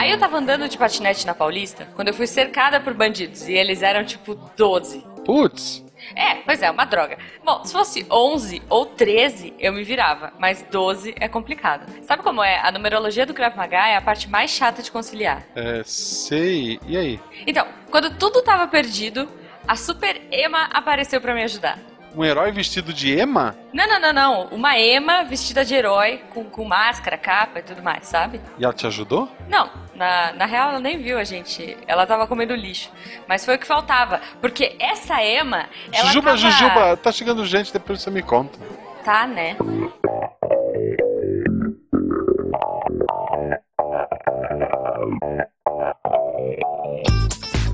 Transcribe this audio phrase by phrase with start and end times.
[0.00, 3.52] Aí eu tava andando de patinete na Paulista, quando eu fui cercada por bandidos, e
[3.52, 5.04] eles eram tipo 12.
[5.26, 5.84] Putz.
[6.16, 7.18] É, pois é, uma droga.
[7.44, 11.84] Bom, se fosse 11 ou 13, eu me virava, mas 12 é complicado.
[12.06, 12.58] Sabe como é?
[12.60, 15.44] A numerologia do Krav Maga é a parte mais chata de conciliar.
[15.54, 16.80] É, sei.
[16.86, 17.20] E aí?
[17.46, 19.28] Então, quando tudo tava perdido,
[19.68, 21.78] a Super Ema apareceu para me ajudar.
[22.14, 23.56] Um herói vestido de ema?
[23.72, 24.44] Não, não, não, não.
[24.46, 28.40] Uma ema vestida de herói, com, com máscara, capa e tudo mais, sabe?
[28.58, 29.28] E ela te ajudou?
[29.48, 31.76] Não, na, na real ela nem viu a gente.
[31.86, 32.90] Ela tava comendo lixo.
[33.28, 34.20] Mas foi o que faltava.
[34.40, 35.66] Porque essa ema.
[35.92, 36.36] Ela Jujuba, tava...
[36.36, 38.58] Jujuba, tá chegando gente, depois você me conta.
[39.04, 39.56] Tá, né?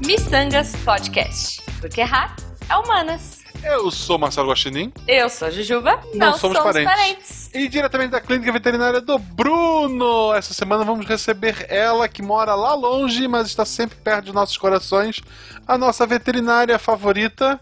[0.04, 1.62] Missangas Podcast.
[1.80, 2.36] Porque errar
[2.68, 3.44] é humanas.
[3.64, 4.92] Eu sou Marcelo Guaxinim.
[5.08, 6.00] Eu sou a Jujuba.
[6.14, 7.50] Não, somos parentes.
[7.54, 10.32] E diretamente da clínica veterinária do Bruno.
[10.34, 14.56] Essa semana vamos receber ela que mora lá longe, mas está sempre perto de nossos
[14.56, 15.20] corações.
[15.66, 17.58] A nossa veterinária favorita,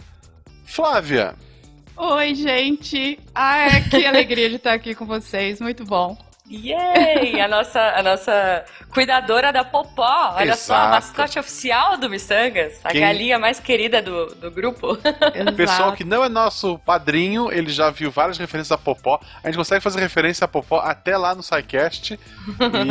[0.64, 1.34] Flávia.
[1.96, 3.18] Oi, gente.
[3.34, 5.60] Ah, que alegria de estar aqui com vocês.
[5.60, 6.18] Muito bom.
[6.62, 7.40] Yay!
[7.40, 10.34] A nossa, a nossa cuidadora da Popó.
[10.36, 10.90] Olha só, a Exato.
[10.90, 12.80] mascote oficial do Missangas.
[12.84, 14.96] A Quem- galinha mais querida do, do grupo.
[15.50, 19.20] O pessoal que não é nosso padrinho, ele já viu várias referências a Popó.
[19.42, 22.18] A gente consegue fazer referência a Popó até lá no SciCast,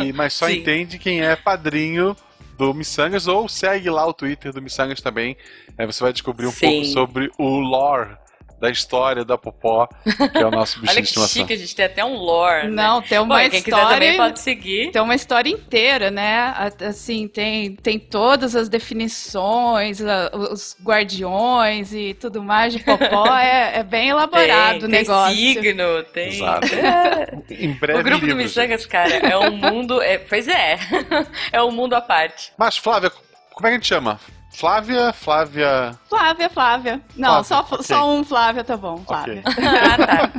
[0.04, 0.58] e- mas só Sim.
[0.58, 2.16] entende quem é padrinho
[2.56, 5.36] do Missangas, ou segue lá o Twitter do Missangas também.
[5.76, 6.66] Aí você vai descobrir um Sim.
[6.70, 8.16] pouco sobre o lore
[8.60, 9.86] da história da Popó,
[10.32, 11.42] que é o nosso bichinho Olha que estimação.
[11.42, 12.68] chique, a gente tem até um lore.
[12.68, 12.82] né?
[12.82, 13.94] Não, tem uma Bom, e quem quiser história.
[13.94, 14.90] também pode seguir.
[14.90, 16.54] Tem uma história inteira, né?
[16.86, 20.00] Assim, tem, tem todas as definições,
[20.50, 23.26] os guardiões e tudo mais de Popó.
[23.36, 25.34] é, é bem elaborado tem, o negócio.
[25.36, 26.28] Tem signo, tem.
[26.28, 26.66] Exato.
[27.50, 30.00] Em breve O grupo do livros, Missangas, cara, é um mundo.
[30.00, 30.78] é- pois é.
[31.52, 32.52] é um mundo à parte.
[32.56, 33.10] Mas, Flávia,
[33.52, 34.18] como é que a gente chama?
[34.54, 35.98] Flávia, Flávia.
[36.08, 37.00] Flávia, Flávia.
[37.16, 37.82] Não, Flávia, só, ok.
[37.84, 39.42] só um Flávia tá bom, Flávia.
[39.58, 40.30] Ah, tá.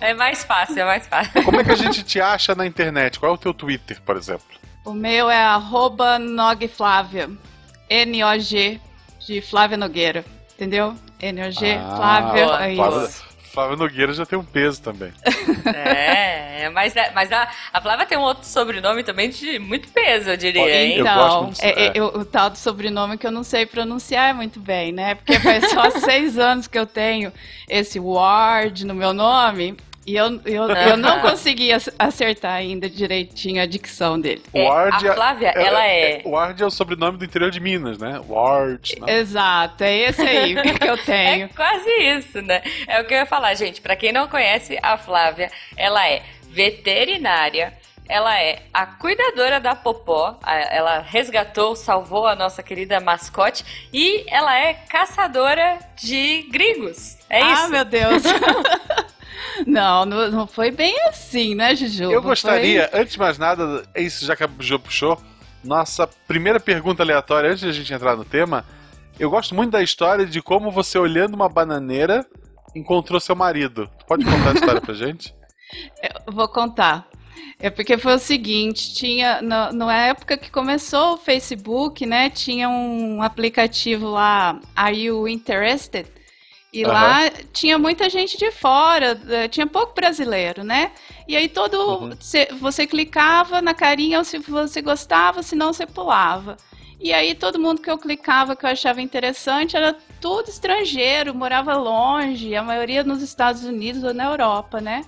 [0.00, 1.42] É mais fácil, é mais fácil.
[1.44, 3.18] Como é que a gente te acha na internet?
[3.18, 4.44] Qual é o teu Twitter, por exemplo?
[4.84, 7.30] O meu é arroba nogflávia.
[7.88, 8.80] N-O-G
[9.26, 10.24] de Flávia Nogueira.
[10.54, 10.94] Entendeu?
[11.20, 12.44] N-O-G, Ah, Flávia.
[12.46, 12.82] boa, é isso.
[12.82, 13.08] Flávia
[13.76, 15.12] Nogueira já tem um peso também.
[15.74, 20.30] É, mas, é- mas a, a Flávia tem um outro sobrenome também de muito peso,
[20.30, 20.96] eu diria, hein?
[20.96, 21.92] Eu gosto Então, muito disso, é- é- é.
[21.94, 25.14] eu- o tal do sobrenome que eu não sei pronunciar muito bem, né?
[25.14, 27.32] Porque faz só seis anos que eu tenho
[27.68, 29.76] esse Ward no meu nome
[30.06, 34.42] e eu, eu, eu não consegui ac- acertar ainda direitinho a dicção dele.
[34.52, 38.20] É, Ward a Flávia, ela é- Ward é o sobrenome do interior de Minas, né?
[38.28, 39.00] Ward.
[39.00, 39.18] né?
[39.18, 41.48] Exato, é esse aí que eu É tenho.
[41.56, 42.62] quase isso, né?
[42.86, 43.80] É o que eu ia falar, gente.
[43.80, 47.72] Pra quem não conhece a Flávia, ela é veterinária.
[48.06, 50.38] Ela é a cuidadora da Popó.
[50.46, 53.64] Ela resgatou, salvou a nossa querida mascote.
[53.90, 57.16] E ela é caçadora de gringos.
[57.30, 57.70] É ah, isso?
[57.70, 58.22] meu Deus.
[59.66, 62.04] Não, não, não foi bem assim, né, Juju?
[62.04, 65.20] Eu gostaria, antes de mais nada, é isso já que a Jo puxou,
[65.62, 68.64] nossa primeira pergunta aleatória, antes de a gente entrar no tema,
[69.18, 72.26] eu gosto muito da história de como você, olhando uma bananeira,
[72.74, 73.88] encontrou seu marido.
[73.98, 75.34] Tu pode contar a história pra gente?
[76.26, 77.08] Eu vou contar.
[77.58, 82.68] É porque foi o seguinte, tinha na, na época que começou o Facebook, né, tinha
[82.68, 86.06] um aplicativo lá, Are You Interested?
[86.74, 86.92] E Aham.
[86.92, 90.90] lá tinha muita gente de fora, eh, tinha pouco brasileiro, né?
[91.28, 92.16] E aí todo Uhum.
[92.20, 96.56] cê- você clicava na carinha se você gostava, se não você pulava.
[97.00, 101.76] E aí todo mundo que eu clicava que eu achava interessante era tudo estrangeiro, morava
[101.76, 105.02] longe, a maioria nos Estados Unidos ou na Europa, né?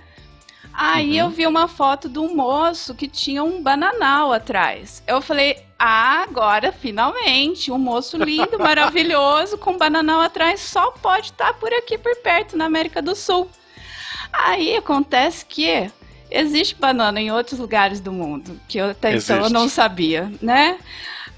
[0.79, 1.27] Aí Uhum.
[1.27, 5.03] eu vi uma foto de um moço que tinha um bananal atrás.
[5.07, 11.29] Eu falei, ah, agora finalmente, um moço lindo, maravilhoso, com um bananal atrás, só pode
[11.29, 13.49] estar por aqui por perto, na América do Sul.
[14.31, 15.91] Aí acontece que
[16.31, 19.53] existe banana em outros lugares do mundo, que eu até então eu Existe.
[19.55, 20.79] não sabia, né?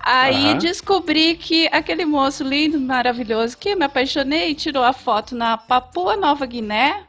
[0.01, 0.59] Aí Aham.
[0.59, 6.45] descobri que aquele moço lindo, maravilhoso, que me apaixonei, tirou a foto na Papua Nova
[6.47, 7.05] Guiné,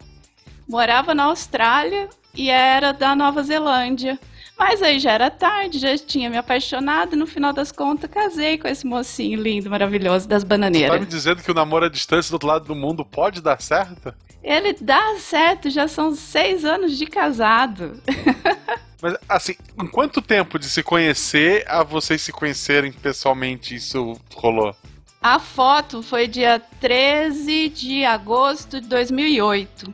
[0.68, 4.20] morava na Austrália e era da Nova Zelândia.
[4.58, 8.58] Mas aí já era tarde, já tinha me apaixonado e no final das contas casei
[8.58, 11.00] com esse mocinho lindo, maravilhoso das Tá bananeiras.
[11.00, 14.14] me dizendo que o namoro à distância do outro lado do mundo pode dar certo?
[14.44, 18.02] Ele dá certo, já são seis anos de casado.
[19.02, 24.76] Mas, assim, em quanto tempo de se conhecer a vocês se conhecerem pessoalmente isso rolou?
[25.22, 29.94] A foto foi dia 13 de agosto de 2008.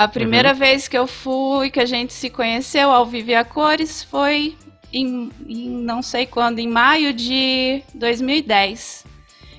[0.00, 3.44] A primeira vez que eu fui, que a gente se conheceu ao vivo e a
[3.44, 4.56] cores, foi
[4.90, 9.04] em, em não sei quando, em maio de 2010.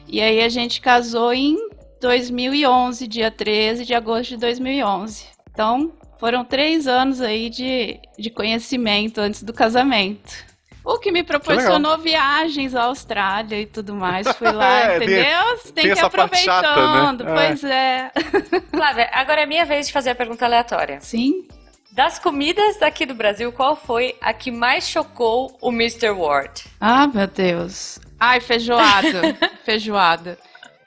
[0.07, 1.55] E aí a gente casou em
[2.01, 5.25] 2011, dia 13 de agosto de 2011.
[5.51, 10.43] Então, foram três anos aí de, de conhecimento antes do casamento.
[10.83, 14.27] O que me proporcionou que viagens à Austrália e tudo mais.
[14.33, 15.15] Fui lá, é, entendeu?
[15.15, 16.63] Tem, tem, tem que ir aproveitando.
[16.63, 17.31] Chata, né?
[17.35, 18.11] Pois é.
[18.71, 20.99] Flávia, agora é minha vez de fazer a pergunta aleatória.
[21.01, 21.47] Sim.
[21.91, 26.09] Das comidas daqui do Brasil, qual foi a que mais chocou o Mr.
[26.11, 26.63] Ward?
[26.79, 27.99] Ah, meu Deus.
[28.19, 29.37] Ai, feijoada.
[29.65, 30.37] feijoada.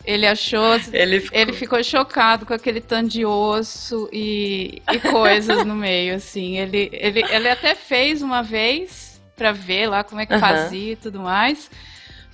[0.04, 0.74] Ele achou.
[0.92, 1.38] Ele ficou...
[1.38, 1.84] ele ficou...
[1.84, 6.56] chocado com aquele tanto de osso e, e coisas no meio, assim.
[6.58, 9.03] Ele, ele, ele até fez uma vez
[9.36, 11.70] para ver lá como é que fazia e tudo mais.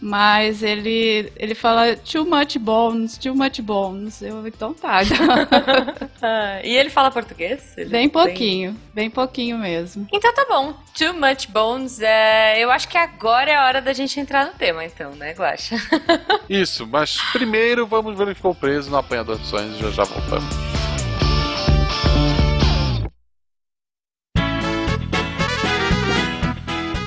[0.00, 4.22] Mas ele, ele fala too much bones, too much bones.
[4.22, 5.00] Eu, então tá.
[6.22, 7.76] ah, e ele fala português?
[7.76, 8.80] Ele bem pouquinho, tem...
[8.94, 10.08] bem pouquinho mesmo.
[10.10, 10.74] Então tá bom.
[10.96, 12.00] Too much bones.
[12.00, 15.34] É, eu acho que agora é a hora da gente entrar no tema, então, né,
[15.34, 15.76] Guaxa?
[16.48, 20.04] Isso, mas primeiro vamos ver ele ficou preso no apanhador de sonhos e já já
[20.04, 20.79] voltamos.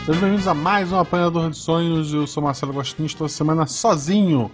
[0.05, 2.13] Sejam bem-vindos a mais um Apanhador de Sonhos.
[2.13, 4.51] Eu sou Marcelo Agostinho, estou semana sozinho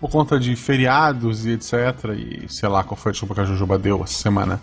[0.00, 1.72] por conta de feriados e etc.
[2.18, 4.60] E sei lá qual foi a desculpa que a Jujuba deu essa semana.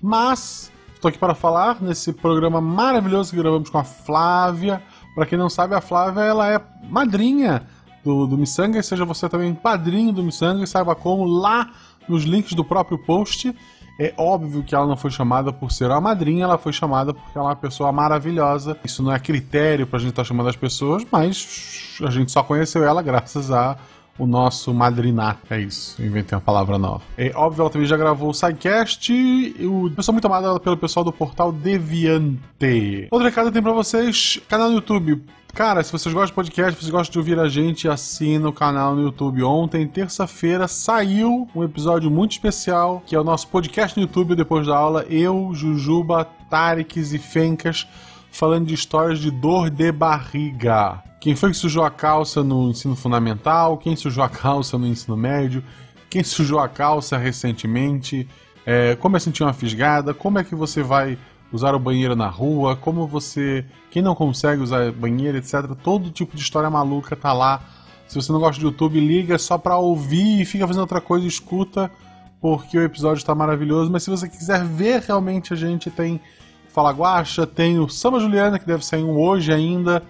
[0.00, 4.80] Mas estou aqui para falar nesse programa maravilhoso que gravamos com a Flávia.
[5.16, 7.66] Para quem não sabe, a Flávia ela é madrinha
[8.04, 8.80] do, do Missanga.
[8.84, 11.72] Seja você também padrinho do Missanga e saiba como lá
[12.08, 13.52] nos links do próprio post.
[13.98, 17.36] É óbvio que ela não foi chamada por ser uma madrinha, ela foi chamada porque
[17.36, 18.76] ela é uma pessoa maravilhosa.
[18.84, 22.42] Isso não é critério pra gente estar tá chamando as pessoas, mas a gente só
[22.42, 23.76] conheceu ela graças a
[24.18, 25.40] o nosso madrinato.
[25.50, 27.02] É isso, inventei uma palavra nova.
[27.16, 29.12] É óbvio, ela também já gravou o SciCast,
[29.60, 33.08] o pessoa muito amada pelo pessoal do portal Deviante.
[33.10, 35.22] Outro recado eu tenho pra vocês: canal no YouTube.
[35.56, 38.52] Cara, se vocês gostam de podcast, se vocês gostam de ouvir a gente, assina o
[38.52, 39.42] canal no YouTube.
[39.42, 44.66] Ontem, terça-feira, saiu um episódio muito especial, que é o nosso podcast no YouTube depois
[44.66, 45.06] da aula.
[45.08, 47.88] Eu, Jujuba, Tareks e Fencas
[48.30, 51.02] falando de histórias de dor de barriga.
[51.18, 53.78] Quem foi que sujou a calça no ensino fundamental?
[53.78, 55.64] Quem sujou a calça no ensino médio?
[56.10, 58.28] Quem sujou a calça recentemente?
[58.66, 60.12] É, como é sentir uma fisgada?
[60.12, 61.16] Como é que você vai
[61.50, 62.76] usar o banheiro na rua?
[62.76, 63.64] Como você.
[63.96, 65.74] Quem não consegue usar banheiro, etc.
[65.82, 67.62] Todo tipo de história maluca tá lá.
[68.06, 71.26] Se você não gosta de YouTube, liga só pra ouvir e fica fazendo outra coisa,
[71.26, 71.90] escuta,
[72.38, 73.90] porque o episódio está maravilhoso.
[73.90, 76.20] Mas se você quiser ver realmente, a gente tem
[76.68, 80.02] Fala Guacha, tem o Sama Juliana, que deve sair um hoje ainda.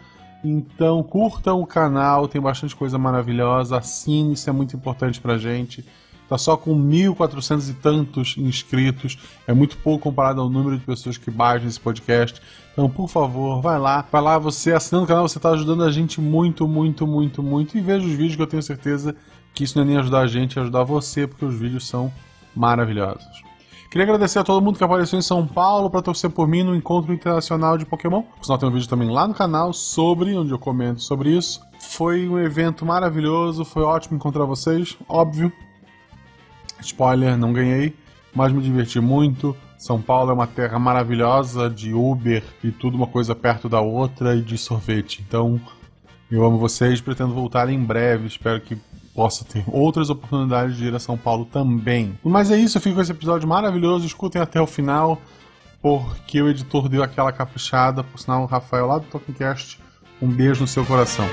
[0.43, 3.77] Então curtam o canal, tem bastante coisa maravilhosa.
[3.77, 5.85] Assine, isso é muito importante pra gente.
[6.29, 9.17] Tá só com 1.400 e tantos inscritos.
[9.47, 12.43] É muito pouco comparado ao número de pessoas que baixam esse podcast.
[12.77, 14.05] Então, por favor, vai lá.
[14.13, 17.79] Vai lá, você assinando o canal, você está ajudando a gente muito, muito, muito, muito.
[17.79, 19.17] E veja os vídeos que eu tenho certeza
[19.55, 22.13] que isso não é nem ajudar a gente, é ajudar você, porque os vídeos são
[22.55, 23.43] maravilhosos.
[23.91, 26.77] Queria agradecer a todo mundo que apareceu em São Paulo para torcer por mim no
[26.77, 28.21] Encontro Internacional de Pokémon.
[28.21, 31.63] Por sinal, tem um vídeo também lá no canal sobre, onde eu comento sobre isso.
[31.81, 35.51] Foi um evento maravilhoso, foi ótimo encontrar vocês, óbvio.
[36.83, 37.97] Spoiler, não ganhei,
[38.35, 39.57] mas me diverti muito.
[39.79, 44.35] São Paulo é uma terra maravilhosa de Uber e tudo uma coisa perto da outra
[44.35, 45.25] e de sorvete.
[45.27, 45.61] Então,
[46.31, 48.27] eu amo vocês, pretendo voltar em breve.
[48.27, 48.77] Espero que
[49.15, 52.19] possa ter outras oportunidades de ir a São Paulo também.
[52.23, 54.07] Mas é isso, eu fico com esse episódio maravilhoso.
[54.07, 55.21] Escutem até o final,
[55.81, 58.03] porque o editor deu aquela caprichada.
[58.03, 59.79] Por sinal, o Rafael lá do Talkingcast,
[60.21, 61.27] um beijo no seu coração.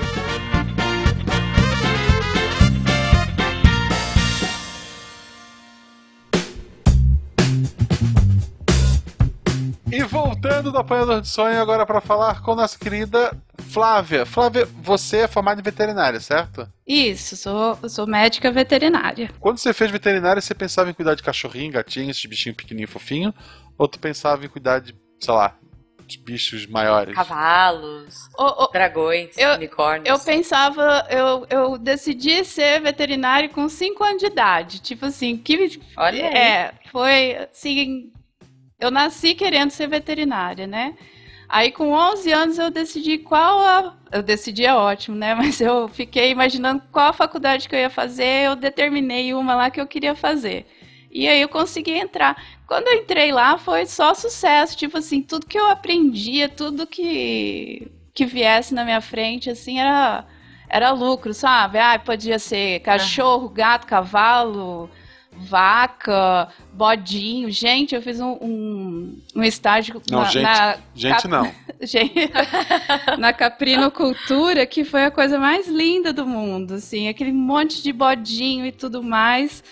[10.44, 13.34] Voltando do Apanhador de Sonho agora para falar com nossa querida
[13.70, 14.26] Flávia.
[14.26, 16.68] Flávia, você é formada em veterinária, certo?
[16.86, 19.30] Isso, sou, sou médica veterinária.
[19.40, 23.32] Quando você fez veterinária, você pensava em cuidar de cachorrinho, gatinho, esses bichinhos pequenininho fofinho?
[23.78, 25.56] Ou tu pensava em cuidar de, sei lá,
[26.06, 27.14] de bichos maiores?
[27.14, 30.06] Cavalos, oh, oh, dragões, eu, unicórnios.
[30.10, 34.80] Eu pensava, eu, eu decidi ser veterinário com 5 anos de idade.
[34.80, 35.80] Tipo assim, que.
[35.96, 36.22] Olha.
[36.22, 38.12] É, foi assim
[38.78, 40.94] eu nasci querendo ser veterinária, né?
[41.48, 43.96] Aí com 11 anos eu decidi qual a...
[44.10, 45.34] Eu decidi é ótimo, né?
[45.36, 49.70] Mas eu fiquei imaginando qual a faculdade que eu ia fazer, eu determinei uma lá
[49.70, 50.66] que eu queria fazer.
[51.10, 52.36] E aí eu consegui entrar.
[52.66, 57.90] Quando eu entrei lá foi só sucesso, tipo assim, tudo que eu aprendia, tudo que
[58.12, 60.24] que viesse na minha frente, assim, era
[60.68, 61.78] era lucro, sabe?
[61.78, 64.90] Ah, podia ser cachorro, gato, cavalo,
[65.36, 67.50] vaca, bodinho.
[67.50, 71.28] Gente, eu fiz um, um, um estágio não, na, gente, na gente cap...
[71.28, 71.52] não.
[73.18, 78.64] na caprinocultura, que foi a coisa mais linda do mundo, assim, aquele monte de bodinho
[78.66, 79.62] e tudo mais.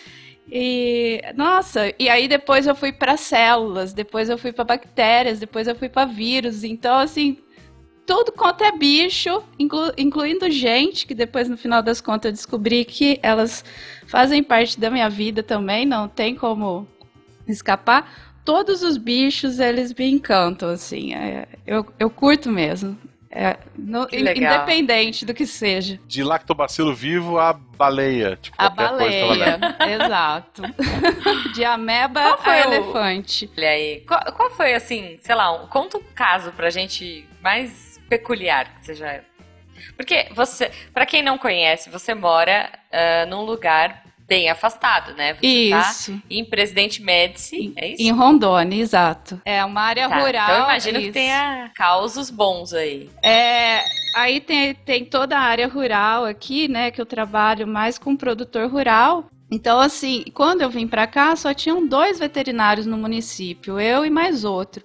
[0.50, 5.66] E nossa, e aí depois eu fui para células, depois eu fui para bactérias, depois
[5.66, 6.62] eu fui para vírus.
[6.64, 7.38] Então assim,
[8.06, 12.84] tudo quanto é bicho, inclu, incluindo gente, que depois no final das contas eu descobri
[12.84, 13.64] que elas
[14.06, 16.86] fazem parte da minha vida também, não tem como
[17.46, 18.32] escapar.
[18.44, 22.98] Todos os bichos, eles me encantam, assim, é, eu, eu curto mesmo.
[23.34, 25.98] É, no, independente do que seja.
[26.06, 28.36] De lactobacilo vivo a baleia.
[28.36, 30.62] Tipo, a baleia, exato.
[31.54, 33.50] De ameba a elefante.
[33.56, 34.04] Olha aí.
[34.06, 38.86] Qual, qual, foi, assim, sei lá, um, conta um caso pra gente mais peculiar que
[38.86, 39.24] seja.
[39.96, 45.34] Porque você, para quem não conhece, você mora uh, num lugar bem afastado, né?
[45.34, 46.12] Você tá isso.
[46.12, 48.02] Tá em Presidente Médici, é isso?
[48.02, 49.40] Em Rondônia, exato.
[49.44, 50.44] É uma área tá, rural.
[50.44, 51.06] Então eu imagino isso.
[51.06, 53.10] que tenha causos bons aí.
[53.22, 53.82] É,
[54.14, 56.90] aí tem, tem toda a área rural aqui, né?
[56.90, 59.24] Que eu trabalho mais com produtor rural.
[59.50, 64.10] Então, assim, quando eu vim para cá, só tinham dois veterinários no município, eu e
[64.10, 64.82] mais outro.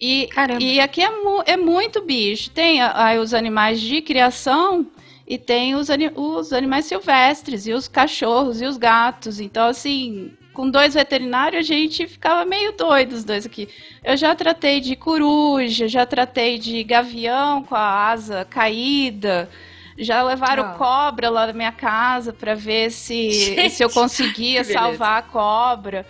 [0.00, 0.28] E,
[0.60, 2.50] e aqui é, mu é muito bicho.
[2.50, 4.86] Tem aí os animais de criação
[5.26, 9.40] e tem os, os animais silvestres, e os cachorros, e os gatos.
[9.40, 13.68] Então, assim, com dois veterinários, a gente ficava meio doido os dois aqui.
[14.02, 19.50] Eu já tratei de coruja, já tratei de gavião com a asa caída.
[19.98, 20.74] Já levaram ah.
[20.74, 26.06] cobra lá na minha casa para ver se, se eu conseguia salvar a cobra.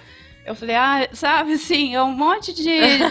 [0.49, 2.65] Eu falei, ah, sabe, assim, é um monte de,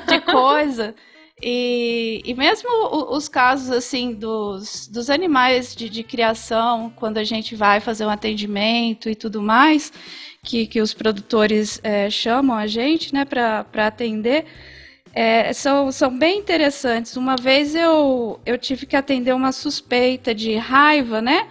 [0.08, 0.96] de coisa.
[1.40, 2.68] E, e mesmo
[3.16, 8.10] os casos, assim, dos, dos animais de, de criação, quando a gente vai fazer um
[8.10, 9.94] atendimento e tudo mais,
[10.44, 14.46] que, que os produtores é, chamam a gente, né, para atender,
[15.14, 17.16] é, são, são bem interessantes.
[17.16, 21.48] Uma vez eu, eu tive que atender uma suspeita de raiva, né?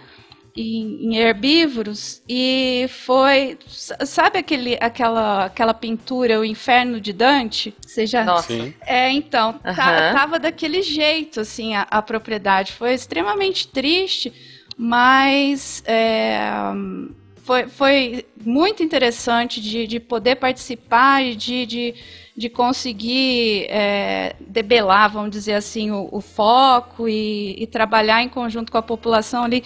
[0.57, 8.05] Em, em, herbívoros e foi sabe aquele aquela aquela pintura o Inferno de Dante você
[8.05, 8.73] já Nossa.
[8.81, 9.75] é então uhum.
[9.75, 14.33] tá, tava daquele jeito assim a, a, propriedade foi extremamente triste
[14.77, 16.39] mas é,
[17.47, 21.95] foi, foi muito interessante de, de poder participar e de, de
[22.37, 28.71] de conseguir é, debelar, vamos dizer assim, o, o foco e, e, trabalhar em conjunto
[28.71, 29.63] com a população ali,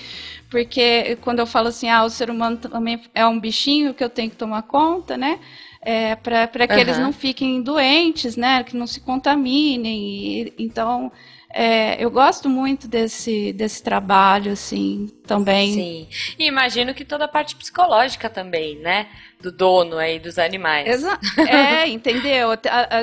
[0.50, 4.10] porque quando eu falo assim, ah, o ser humano também é um bichinho que eu
[4.10, 5.38] tenho que tomar conta, né?
[5.82, 6.80] É, para que uhum.
[6.80, 8.64] eles não fiquem doentes, né?
[8.64, 10.00] Que não se contaminem.
[10.00, 11.12] E, então,
[11.54, 15.74] é, eu gosto muito desse, desse trabalho, assim, também.
[15.74, 16.08] Sim.
[16.40, 19.08] E imagino que toda a parte psicológica também, né?
[19.40, 20.88] Do dono aí dos animais.
[20.88, 22.50] Exa é, entendeu?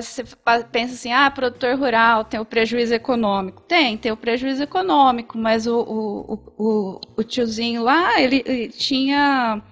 [0.01, 0.25] Você
[0.73, 3.63] pensa assim, ah, produtor rural tem o prejuízo econômico.
[3.63, 9.63] Tem, tem o prejuízo econômico, mas o, o, o, o tiozinho lá, ele, ele tinha.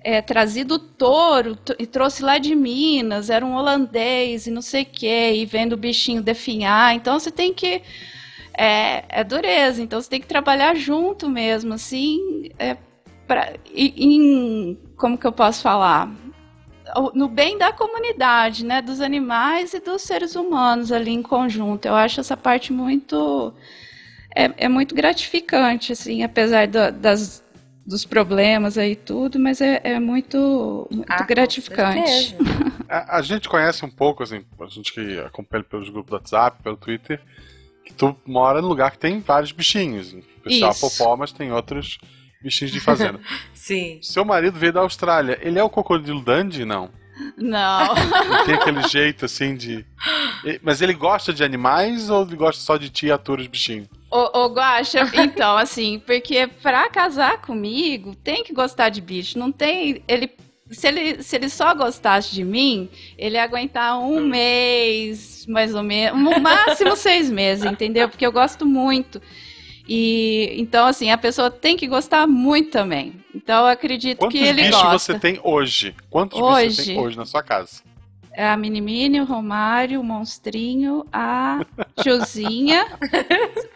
[0.00, 4.86] É, trazido touro e trouxe lá de Minas, era um holandês e não sei o
[4.86, 6.94] que, e vendo o bichinho definhar.
[6.94, 7.82] Então você tem que
[8.58, 9.80] é, é dureza.
[9.80, 12.76] Então você tem que trabalhar junto mesmo, assim, é,
[13.26, 16.10] pra, em, como que eu posso falar?
[17.14, 18.82] No bem da comunidade, né?
[18.82, 21.86] Dos animais e dos seres humanos ali em conjunto.
[21.86, 23.54] Eu acho essa parte muito.
[24.34, 27.44] É, é muito gratificante, assim, apesar do, das,
[27.86, 32.36] dos problemas aí tudo, mas é, é muito, muito ah, gratificante.
[32.90, 36.62] A, a, gente conhece um pouco, assim, a gente que acompanha pelos grupos do WhatsApp,
[36.62, 37.20] pelo Twitter,
[37.88, 40.14] que tu mora num lugar que tem vários bichinhos.
[40.42, 40.80] Pessoal Isso.
[40.80, 41.98] popó, mas tem outros
[42.42, 43.20] bichinhos de fazenda.
[43.52, 43.98] Sim.
[44.02, 45.38] Seu marido veio da Austrália.
[45.42, 46.64] Ele é o crocodilo Dandy?
[46.64, 46.90] Não.
[47.36, 47.96] Não.
[47.96, 49.84] Ele tem aquele jeito assim de.
[50.62, 53.88] Mas ele gosta de animais ou ele gosta só de ti e os bichinhos?
[54.10, 59.38] Ô, ô Guaxa, então, assim, porque pra casar comigo tem que gostar de bicho.
[59.38, 60.02] Não tem.
[60.06, 60.30] Ele
[60.70, 64.28] se ele, se ele só gostasse de mim, ele ia aguentar um hum.
[64.28, 68.08] mês, mais ou menos, no máximo seis meses, entendeu?
[68.08, 69.20] Porque eu gosto muito.
[69.88, 73.14] E então, assim, a pessoa tem que gostar muito também.
[73.34, 74.98] Então, eu acredito Quantos que ele bichos gosta.
[74.98, 75.94] você tem hoje?
[76.10, 77.88] Quantos hoje, bichos você tem hoje na sua casa?
[78.38, 81.64] É a Mini Mini, o Romário, o Monstrinho, a
[82.00, 82.86] Tiozinha.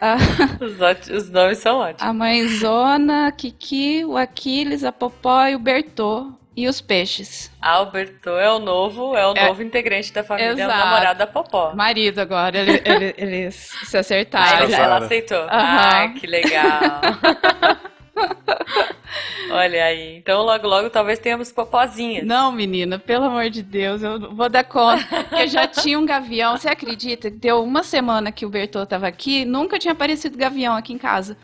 [0.00, 0.16] a...
[0.62, 2.02] Os, os, nomes são ótimos.
[2.02, 6.32] A Mãezona, a Kiki, o Aquiles, a Popó e o Bertô.
[6.54, 7.50] E os peixes.
[7.60, 10.70] Alberto é o novo, é o é, novo integrante da família, exato.
[10.70, 11.72] é o namorado da Popó.
[11.74, 14.70] Marido agora, ele, ele, eles se acertaram.
[14.70, 15.40] ela aceitou.
[15.40, 15.48] Uhum.
[15.50, 17.00] Ah, que legal.
[19.50, 20.16] Olha aí.
[20.16, 22.26] Então logo logo talvez tenhamos popozinhas.
[22.26, 25.02] Não, menina, pelo amor de Deus, eu não vou dar conta.
[25.38, 27.30] Eu já tinha um gavião, você acredita?
[27.30, 31.36] Deu uma semana que o Bertô tava aqui, nunca tinha aparecido gavião aqui em casa.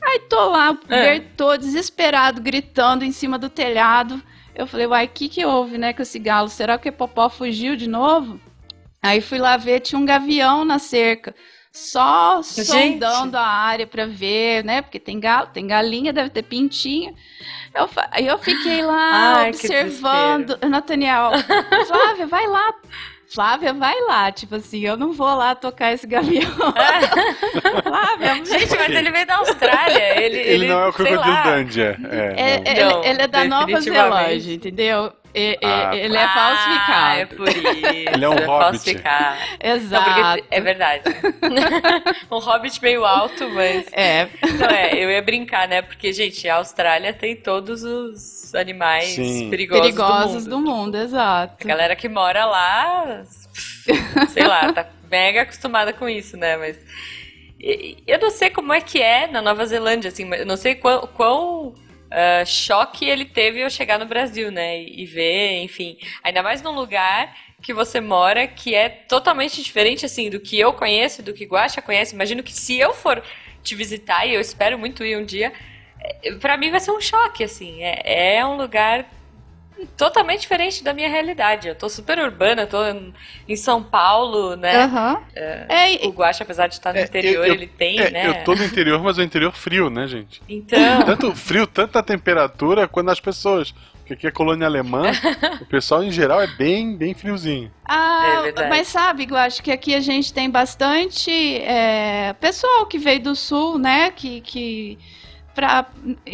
[0.00, 1.18] Aí tô lá, o É.
[1.18, 4.20] Bertô desesperado, gritando em cima do telhado.
[4.54, 6.48] Eu falei, uai, o que que houve, né, com esse galo?
[6.48, 8.38] Será que o Popó fugiu de novo?
[9.02, 11.34] Aí fui lá ver, tinha um gavião na cerca.
[11.72, 12.66] Só Gente.
[12.66, 14.82] sondando a área pra ver, né?
[14.82, 17.14] Porque tem galo, tem galinha, deve ter pintinho.
[17.74, 17.88] Eu,
[18.22, 20.58] eu fiquei lá Ai, observando.
[20.68, 21.30] Nathaniel,
[21.88, 22.74] Flávia, vai lá.
[23.32, 24.30] Flávia, vai lá.
[24.30, 26.50] Tipo assim, eu não vou lá tocar esse gavião.
[27.82, 30.20] Flávia, Gente, mas ele veio da Austrália.
[30.22, 31.42] Ele, Ele, não é o crocodilo.
[31.44, 31.96] Dandy, é.
[32.10, 33.80] é, É, ele, ele é da Nova.
[33.80, 35.12] Zelândia, entendeu?
[35.34, 37.18] E- Ah, ele é Ah, falsificado.
[37.20, 37.86] é por isso.
[38.12, 38.46] Ele é um hobbit.
[38.46, 39.38] falsificado.
[39.64, 40.04] Não, Exato.
[40.10, 41.02] porque é verdade.
[42.30, 43.86] um hobbit meio alto, mas.
[43.92, 45.80] É, Não é, eu ia brincar, né?
[45.82, 49.48] Porque, gente, a Austrália tem todos os animais Sim.
[49.48, 50.66] perigosos, perigosos do mundo.
[50.66, 51.54] do mundo, exato.
[51.64, 53.22] A galera que mora lá,
[54.28, 56.56] sei lá, tá mega acostumada com isso, né?
[56.56, 56.76] Mas
[58.06, 60.74] eu não sei como é que é na Nova Zelândia, assim, mas eu não sei
[60.74, 61.74] quão, quão,
[62.12, 64.82] ah, choque ele teve ao chegar no Brasil, né?
[64.82, 70.28] E, ver, enfim, ainda mais num lugar que você mora que é totalmente diferente, assim,
[70.28, 72.14] do que eu conheço, do que Guaxa conhece.
[72.14, 73.22] Imagino que se eu for
[73.62, 75.52] te visitar, e eu espero muito ir um dia,
[76.22, 77.82] eh, pra mim vai ser um choque, assim.
[77.82, 79.08] É, é um lugar
[79.96, 81.68] totalmente diferente da minha realidade.
[81.68, 82.78] Eu tô super urbana, tô
[83.48, 84.84] em São Paulo, né?
[84.84, 85.18] Aham.
[85.34, 88.28] É, O Guaxa, apesar de estar no É, interior, eu- ele tem, É, né?
[88.28, 90.42] Eu tô no interior, mas é um interior frio, né, gente?
[90.48, 93.72] Então, Tanto frio, tanto a temperatura quanto as pessoas.
[93.98, 95.02] Porque aqui é colônia alemã,
[95.62, 97.70] o pessoal em geral é bem, bem friozinho.
[97.88, 101.30] Ah, É mas sabe, eu acho que aqui a gente tem bastante
[101.62, 104.10] é, pessoal que veio do sul, né?
[104.10, 104.98] Que, que
[105.54, 105.86] pra,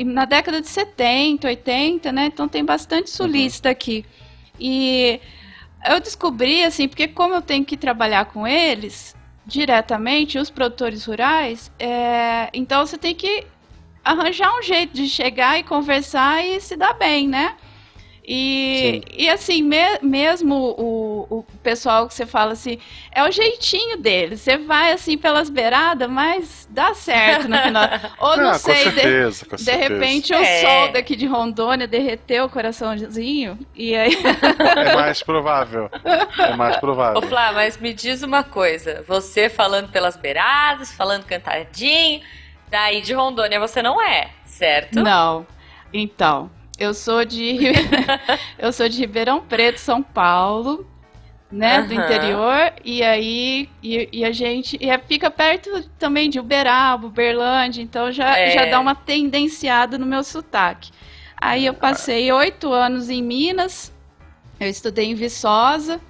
[0.05, 2.27] na década de 70, 80, né?
[2.27, 4.05] Então tem bastante sulista aqui.
[4.59, 5.21] E
[5.87, 11.73] eu descobri, assim, porque como eu tenho que trabalhar com eles diretamente, os produtores rurais,
[11.79, 13.47] é, então você tem que
[14.05, 17.55] arranjar um jeito de chegar e conversar e se dar bem, né?
[18.31, 22.79] E, e assim, me- mesmo o, o pessoal que você fala assim,
[23.11, 24.43] é o jeitinho deles.
[24.43, 27.89] Você vai assim pelas beiradas, mas dá certo no final.
[28.21, 29.95] Ou não ah, com sei, de, certeza, com de certeza.
[29.95, 30.61] repente o É.
[30.61, 33.59] sol daqui de Rondônia derreteu o coraçãozinho.
[33.75, 34.15] E aí.
[34.77, 35.89] É mais provável.
[36.39, 37.19] É mais provável.
[37.21, 39.03] ô Flá, mas me diz uma coisa.
[39.09, 42.21] Você falando pelas beiradas, falando cantadinho,
[42.71, 45.01] daí de Rondônia você não é, certo?
[45.03, 45.47] Não.
[45.95, 47.59] Então, eu sou de
[48.59, 50.87] eu sou de Ribeirão Preto, São Paulo,
[51.51, 52.05] né, do Aham.
[52.05, 57.83] interior, e aí e, e a gente e é- fica perto também de Uberaba, Uberlândia,
[57.83, 58.51] então já É.
[58.51, 60.91] já dá uma tendenciada no meu sotaque.
[61.41, 63.93] Aí eu passei oito anos em Minas,
[64.61, 66.01] eu estudei em Viçosa,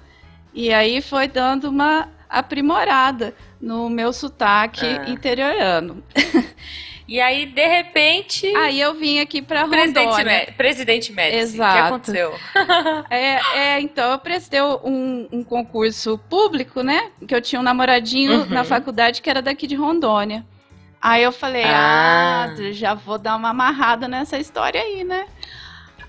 [0.53, 5.09] e aí foi dando uma aprimorada no meu sotaque Ah.
[5.09, 6.03] interiorano.
[7.11, 10.25] E aí, de repente, Aí eu vim aqui pra presidente, Rondônia.
[10.25, 11.83] Mé- presidente Médici, o que Exato.
[11.87, 12.35] aconteceu?
[13.09, 17.09] É, é, então eu prestei um, um concurso público, né?
[17.27, 18.49] Que eu tinha um namoradinho Uhum.
[18.49, 20.45] na faculdade que era daqui de Rondônia.
[21.01, 22.49] Aí eu falei, Ah.
[22.55, 25.25] ah, já vou dar uma amarrada nessa história aí, né?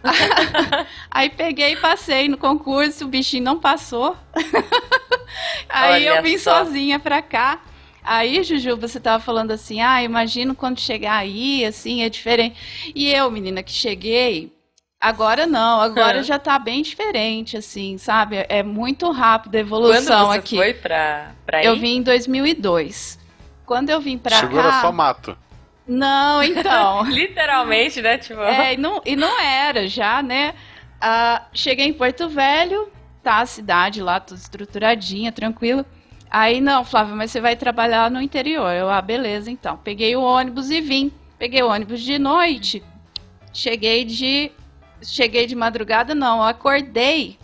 [1.11, 4.17] aí peguei e passei no concurso, o bichinho não passou.
[5.69, 6.59] aí Olha eu vim só.
[6.65, 7.61] sozinha pra cá.
[8.11, 12.93] Aí, Juju, você tava falando assim, ah, imagino quando chegar aí, assim, é diferente.
[12.93, 14.53] E eu, menina, que cheguei,
[15.01, 18.45] agora não, agora já tá bem diferente, assim, sabe?
[18.49, 20.57] É muito rápido a Quando evolução você aqui.
[20.57, 21.67] foi pra, pra aí?
[21.67, 23.17] Eu vim em 2002.
[23.65, 24.69] Quando eu vim pra Chegou cá...
[24.69, 25.39] era só mato.
[25.87, 27.05] Não, então...
[27.15, 28.19] Literalmente, né?
[28.19, 30.55] Tipo, É, e não, e não era já, né?
[31.01, 32.91] Ah, cheguei em Porto Velho,
[33.23, 35.87] tá a cidade lá, tudo estruturadinha, tranquilo.
[36.31, 38.71] Aí, não, Flávia, mas você vai trabalhar no interior.
[38.73, 39.77] Eu, ah, beleza, então.
[39.77, 41.13] Peguei o ônibus e vim.
[41.39, 42.83] Peguei o ônibus de noite.
[43.53, 44.53] Cheguei de.
[45.03, 46.43] Cheguei de madrugada, não.
[46.43, 47.39] Acordei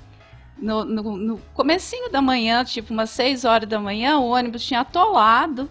[0.59, 4.81] no, no, no comecinho da manhã, tipo umas 6 horas da manhã, o ônibus tinha
[4.81, 5.71] atolado,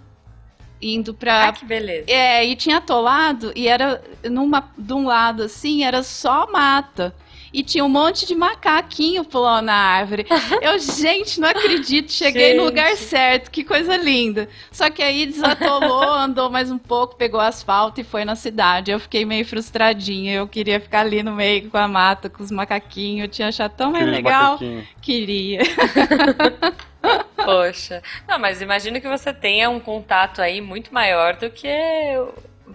[0.81, 2.05] indo pra, ah, que beleza.
[2.07, 7.15] é, e tinha atolado e era numa, de um lado assim, era só mata.
[7.55, 10.25] E tinha um monte de macaquinho pulando na árvore.
[10.61, 12.65] Eu, gente, não acredito, cheguei no Gente.
[12.65, 14.49] lugar certo, que coisa linda.
[14.69, 18.91] Só que aí desatolou, andou mais um pouco, pegou asfalto e foi na cidade.
[18.91, 20.33] Eu fiquei meio frustradinha.
[20.33, 23.21] Eu queria ficar ali no meio com a mata, com os macaquinhos.
[23.21, 24.55] Eu tinha achado tão mais legal.
[24.55, 24.87] macaquinho.
[25.01, 25.61] Queria.
[27.37, 28.03] Poxa.
[28.27, 31.69] Não, mas imagino que você tenha um contato aí muito maior do que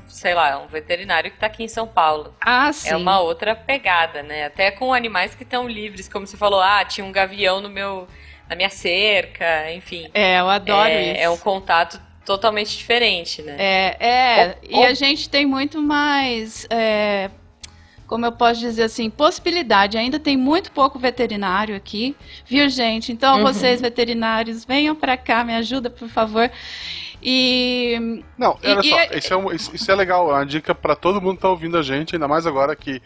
[0.08, 2.34] sei lá, um veterinário que está aqui em São Paulo.
[2.40, 2.90] Ah, sim.
[2.90, 4.46] É uma outra pegada, né?
[4.46, 8.06] Até com animais que estão livres, como você falou, ah, tinha um gavião no meu,
[8.48, 10.10] na minha cerca, enfim.
[10.14, 11.20] É, eu adoro é, isso.
[11.22, 13.56] É um contato totalmente diferente, né?
[13.58, 14.58] É, é.
[14.68, 16.66] E a gente tem muito mais.
[16.70, 17.30] É,
[18.10, 19.96] como eu posso dizer assim, possibilidade.
[19.96, 23.12] Ainda tem muito pouco veterinário aqui, viu, gente?
[23.12, 23.42] Então, uhum.
[23.44, 26.50] vocês veterinários, venham para cá, me ajuda, por favor.
[27.22, 28.22] E.
[28.38, 29.18] Não, olha e, só, e...
[29.18, 31.76] Isso, é um, isso, é legal, é uma dica para todo mundo que tá ouvindo
[31.76, 33.02] a gente, ainda mais agora que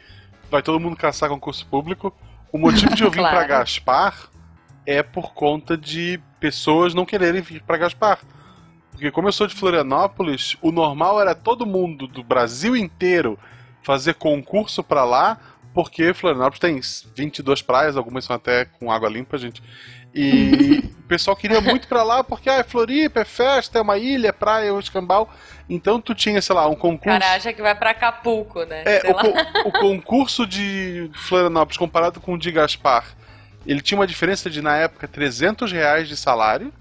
[0.50, 2.14] vai todo mundo caçar concurso público.
[2.53, 3.37] O motivo de eu vir claro.
[3.37, 4.29] para Gaspar
[4.87, 8.20] é por conta de pessoas não quererem vir para Gaspar.
[8.92, 13.37] Porque como eu sou de Florianópolis, o normal era todo mundo do Brasil inteiro
[13.83, 15.38] fazer concurso para lá,
[15.74, 16.81] porque Florianópolis tem
[17.16, 19.61] 22 praias, algumas são até com água limpa, gente.
[20.14, 23.98] E o pessoal queria muito para lá porque ah, é Floripa, é festa, é uma
[23.98, 25.29] ilha, é praia, é o escambau.
[25.68, 27.18] Então tu tinha, sei lá, um concurso.
[27.18, 28.83] Cara, acha que vai para Acapulco, né?
[28.85, 29.29] É, o, co
[29.68, 33.05] o, concurso de Florianópolis comparado com o de Gaspar,
[33.66, 36.72] ele tinha uma diferença de, na época, 300 reais de salário.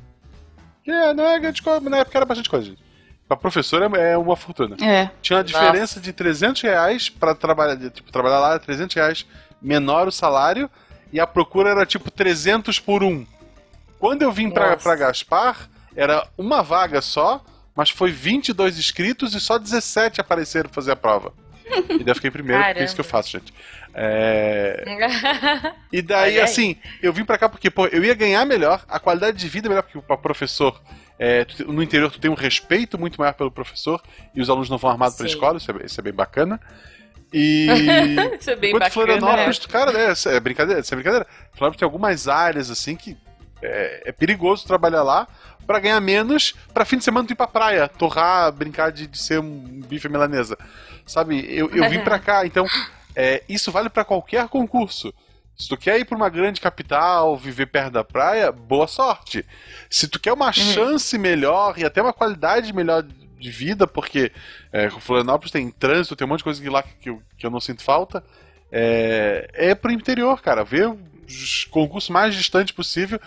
[0.83, 2.83] Que é, não é grande coisa, na época era bastante coisa, gente.
[3.25, 4.75] Pra professora é uma fortuna.
[4.85, 5.09] É.
[5.21, 6.01] Tinha uma diferença Nossa.
[6.01, 9.25] de 300 reais pra trabalhar, tipo, trabalhar lá, 300 reais
[9.61, 10.69] menor o salário,
[11.13, 13.25] e a procura era tipo 300 por um.
[13.99, 17.45] Quando eu vim pra, pra Gaspar, era uma vaga só,
[17.75, 21.31] mas foi 22 inscritos e só 17 apareceram fazer a prova.
[21.89, 23.53] E daí eu fiquei primeiro, porque é isso que eu faço, gente.
[23.93, 24.83] É...
[25.91, 29.37] e daí, assim, eu vim pra cá porque, pô, eu ia ganhar melhor, a qualidade
[29.37, 30.79] de vida é melhor, porque o professor
[31.17, 34.01] é, no interior tu tem um respeito muito maior pelo professor
[34.35, 36.59] e os alunos não vão armados para a escola, isso é, isso é, bem bacana.
[37.33, 37.67] E.
[38.39, 38.91] isso é bem bacana.
[38.91, 39.65] Florianópolis, né?
[39.69, 41.27] cara, é, é brincadeira, isso é brincadeira.
[41.51, 43.17] Florianópolis tem algumas áreas assim que
[43.61, 45.27] é, é perigoso trabalhar lá
[45.65, 49.17] para ganhar menos, para fim de semana tu ir pra praia, torrar, brincar de, de
[49.17, 50.57] ser um bife milanesa.
[51.05, 51.45] Sabe?
[51.49, 52.65] Eu, eu vim pra cá, então
[53.15, 55.13] é, isso vale para qualquer concurso.
[55.55, 59.45] Se tu quer ir para uma grande capital, viver perto da praia, boa sorte.
[59.89, 60.53] Se tu quer uma uhum.
[60.53, 63.05] chance melhor e até uma qualidade melhor
[63.43, 64.31] de vida, porque
[64.71, 67.59] é, Florianópolis tem trânsito, tem um monte de coisa lá que, eu, que eu não
[67.59, 68.23] sinto falta,
[68.71, 70.63] é, é pro interior, cara.
[70.63, 70.85] Vê
[71.27, 73.19] os concursos mais distantes possível,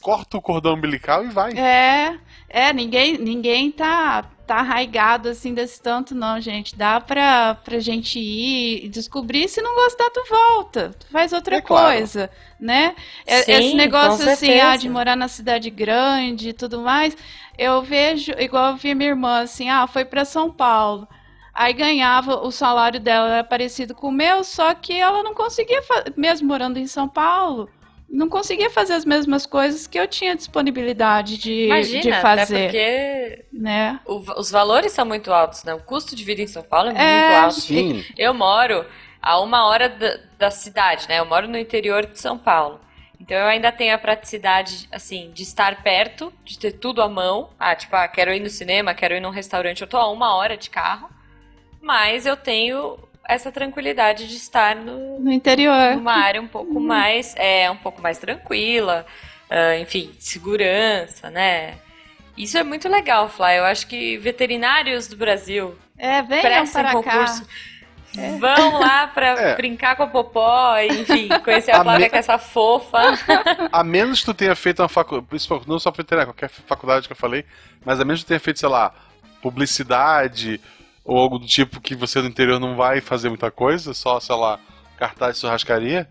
[0.00, 1.52] corta o cordão umbilical e vai.
[1.52, 6.76] É, é, ninguém, ninguém tá, tá arraigado assim desse tanto, não, gente.
[6.76, 9.48] Dá pra, pra gente ir e descobrir.
[9.48, 10.94] Se não gostar, tu volta.
[10.98, 12.32] Tu faz outra é coisa, claro.
[12.60, 12.94] né?
[13.26, 17.16] É, Sim, Esse negócio assim, ah, de morar na cidade grande e tudo mais.
[17.58, 21.08] Eu vejo, igual eu vi minha irmã, assim, ah, foi para São Paulo.
[21.54, 25.80] Aí ganhava, o salário dela era parecido com o meu, só que ela não conseguia,
[26.14, 27.70] mesmo morando em São Paulo,
[28.08, 32.62] não conseguia fazer as mesmas coisas que eu tinha disponibilidade de, Imagina, de fazer.
[32.64, 34.00] porque né?
[34.04, 35.74] O, os valores são muito altos, né?
[35.74, 37.60] O custo de vida em São Paulo é, é muito alto.
[37.60, 38.04] Sim.
[38.16, 38.84] Eu moro
[39.20, 41.18] a uma hora da, da cidade, né?
[41.18, 42.80] Eu moro no interior de São Paulo.
[43.20, 47.50] Então eu ainda tenho a praticidade, assim, de estar perto, de ter tudo à mão.
[47.58, 50.34] Ah, tipo, ah, quero ir no cinema, quero ir num restaurante, eu tô a uma
[50.36, 51.16] hora de carro
[51.86, 52.98] mas eu tenho
[53.28, 58.02] essa tranquilidade de estar no, no interior, numa área um pouco mais, é, um pouco
[58.02, 59.06] mais tranquila,
[59.48, 61.74] uh, enfim, segurança, né?
[62.36, 63.58] Isso é muito legal, Fly.
[63.58, 67.44] Eu acho que veterinários do Brasil é, para concurso.
[67.44, 67.50] Cá.
[68.16, 68.38] É.
[68.38, 69.56] Vão lá pra é.
[69.56, 72.10] brincar com a Popó, enfim, conhecer a, a Flávia me...
[72.10, 72.98] com essa fofa.
[73.70, 75.26] A menos que tu tenha feito uma faculdade,
[75.66, 77.44] não só veterinária, qualquer faculdade que eu falei,
[77.84, 78.92] mas a menos que tu tenha feito, sei lá,
[79.42, 80.60] publicidade
[81.04, 84.34] ou algo do tipo que você no interior não vai fazer muita coisa, só, sei
[84.34, 84.58] lá,
[84.96, 86.08] cartaz de churrascaria,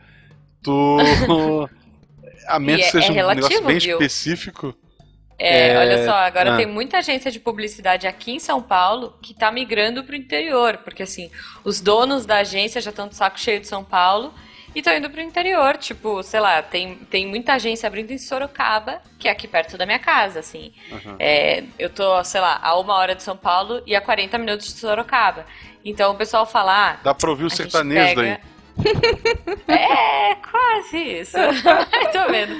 [0.62, 0.98] tu.
[2.48, 4.00] a menos que é, seja é relativo, um negócio bem viu?
[4.00, 4.76] específico.
[5.38, 6.58] É, é, olha só, agora ah.
[6.58, 10.78] tem muita agência de publicidade aqui em São Paulo que está migrando para o interior,
[10.78, 11.30] porque assim,
[11.64, 14.34] os donos da agência já estão de saco cheio de São Paulo
[14.74, 18.18] e estão indo para o interior, tipo, sei lá, tem, tem muita agência abrindo em
[18.18, 20.74] Sorocaba, que é aqui perto da minha casa, assim.
[20.92, 21.16] Uhum.
[21.18, 24.74] É, eu tô, sei lá, a uma hora de São Paulo e a 40 minutos
[24.74, 25.46] de Sorocaba.
[25.84, 26.92] Então o pessoal fala.
[26.92, 28.22] Ah, Dá para ouvir o sertanejo pega...
[28.22, 28.55] daí.
[29.68, 31.38] É, quase isso.
[32.14, 32.56] Tô vendo.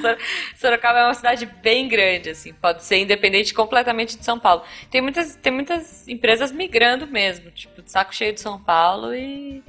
[0.56, 2.52] Sorocaba é uma cidade bem grande, assim.
[2.54, 4.64] Pode ser independente completamente de São Paulo.
[4.90, 9.64] Tem muitas, tem muitas empresas migrando mesmo, tipo, de saco cheio de São Paulo e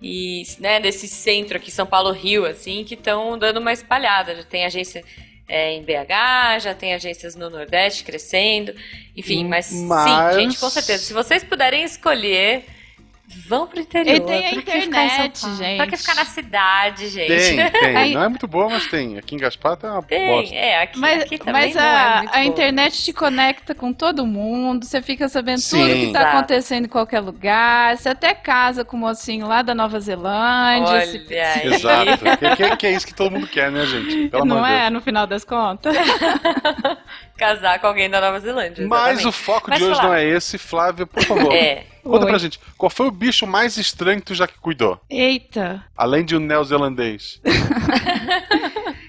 [0.00, 4.34] e né, desse centro aqui, São Paulo Rio, assim, que estão dando uma espalhada.
[4.36, 5.04] Já tem agência
[5.48, 8.74] é, em BH, já tem agências no Nordeste crescendo,
[9.16, 11.02] enfim, mas, mas, sim, gente, com certeza.
[11.02, 12.64] Se vocês puderem escolher,
[13.46, 14.16] Vão pro interior.
[14.16, 15.76] E tem a Pra que ficar em São internet, gente.
[15.76, 17.26] Pra que ficar na cidade, gente?
[17.28, 17.96] Tem, tem.
[17.96, 19.18] Aí- Não é muito boa, mas tem.
[19.18, 20.54] Aqui em Gaspar tem uma Tem, bosta.
[20.54, 22.44] é, aqui, Mas, aqui também mas não a, é muito a boa.
[22.44, 26.06] internet te conecta com todo mundo, você fica sabendo tudo Sim.
[26.06, 26.36] que tá Exato.
[26.38, 30.88] acontecendo em qualquer lugar, você até casa com o mocinho lá da Nova Zelândia.
[30.94, 31.66] Olha se- aí.
[31.74, 32.18] Exato.
[32.38, 34.28] que, que- que é isso que todo mundo quer, né, gente?
[34.30, 34.80] Pelo não de Deus.
[34.80, 35.94] é, no final das contas?
[37.36, 38.86] Casar com alguém da Nova Zelândia.
[38.86, 39.36] Mas o exatamente.
[39.36, 41.54] foco Mas de hoje falar- não é esse, Flávia, por favor.
[41.54, 41.84] É.
[42.08, 42.30] Conta Oi.
[42.30, 45.00] pra gente, qual foi o bicho mais estranho que tu já que cuidou?
[45.10, 45.84] Eita.
[45.96, 47.40] Além de um neozelandês.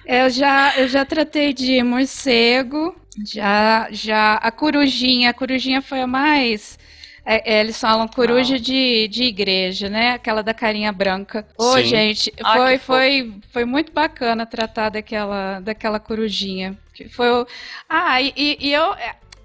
[0.05, 6.07] Eu já, eu já tratei de morcego, já, já a corujinha, a corujinha foi a
[6.07, 6.79] mais.
[7.23, 10.13] é, é, eles falam coruja de, de igreja, né?
[10.13, 11.45] Aquela da carinha branca.
[11.55, 11.83] Ô, Sim.
[11.83, 16.75] gente, Ah, foi, foi, foi muito bacana tratar daquela, daquela corujinha.
[16.91, 17.45] Que Foi o...
[17.87, 18.95] Ah, e- e eu,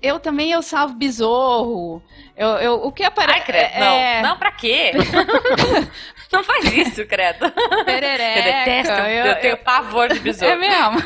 [0.06, 2.02] eu também eu salvo besouro.
[2.36, 3.38] Eu, eu, o que aparece.
[3.38, 3.74] Ai, credo.
[3.74, 4.92] é, Não, não, pra quê?
[6.32, 7.50] não faz isso, credo.
[7.84, 10.58] perereca, Eu detesto, eu, eu- tenho pavor de É besouro.
[10.58, 11.00] mesmo?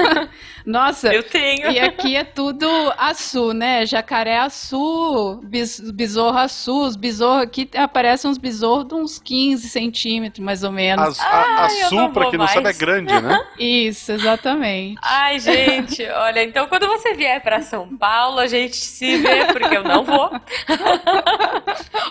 [0.68, 1.70] Nossa, Eu tenho.
[1.70, 3.87] E aqui é tudo açu, né?
[3.87, 6.85] Jacaré açu, bis, besouro açu.
[6.85, 11.18] Os besouros aqui aparecem uns besouros de uns 15 centímetros, mais ou menos.
[11.20, 13.42] A, a, a Ai, eu Sul, não pra quem não sabe, é grande, né?
[13.59, 15.00] Isso, exatamente.
[15.02, 19.74] Ai, gente, olha, então quando você vier pra São Paulo, a gente se vê, porque
[19.74, 20.31] eu não vou.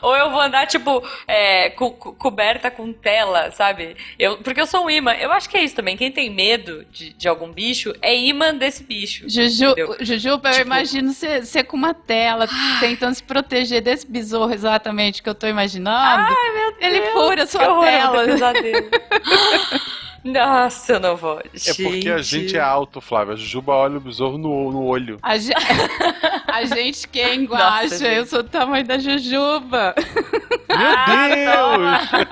[0.07, 3.95] Ou eu vou andar, tipo, é, co- co- coberta com tela, sabe?
[4.17, 5.11] Eu, porque eu sou um imã.
[5.13, 5.97] Eu acho que é isso também.
[5.97, 9.25] Quem tem medo de, de algum bicho é imã desse bicho.
[9.29, 9.97] Juju, entendeu?
[9.99, 12.47] Jujuba, eu Tipo- imagino você com uma tela
[12.79, 15.97] tentando se proteger desse besouro exatamente que eu tô imaginando.
[16.29, 16.81] Ai, meu Deus.
[16.81, 17.87] Ele fura a que sua horror,
[20.23, 21.39] Nossa, eu não vou.
[21.39, 23.33] É porque a gente é alto, Flávia.
[23.33, 25.17] A Jujuba olha o besouro no, no olho.
[25.21, 25.53] A, ge-
[26.47, 27.33] a gente que é
[28.05, 28.17] gente.
[28.17, 29.93] eu sou do tamanho da Jujuba.
[30.69, 32.27] Meu Deus!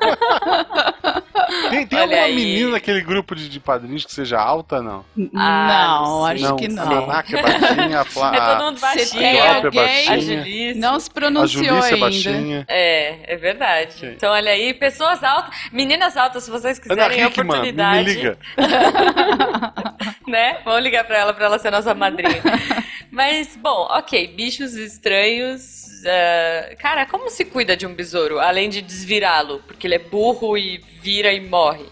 [1.70, 2.36] Tem, tem alguma aí.
[2.36, 5.04] menina naquele grupo de, de padrinhos que seja alta, não?
[5.36, 6.84] Ah, não, não acho que não.
[6.84, 9.20] A Nanaca é baixinha, a, Flá, É todo a, mundo Você baixinho.
[9.22, 10.80] tem Flávia é alguém- A Julice.
[10.80, 12.00] Não se a pronunciou Julícia é ainda.
[12.06, 12.66] baixinha.
[12.68, 13.94] É, é verdade.
[13.98, 14.14] Ok.
[14.16, 18.10] Então, olha aí, pessoas altas, meninas altas, se vocês Ana quiserem a Hickman, me oportunidade,
[18.14, 18.38] liga.
[20.28, 20.58] né?
[20.64, 22.42] Vamos ligar pra ela pra ela ser nossa madrinha.
[23.12, 25.85] Mas, bom, ok, bichos estranhos.
[26.06, 28.40] Ah, cara, como se cuida de um besouro?
[28.40, 31.86] Além de desvirá-lo, porque ele é burro e vira e morre.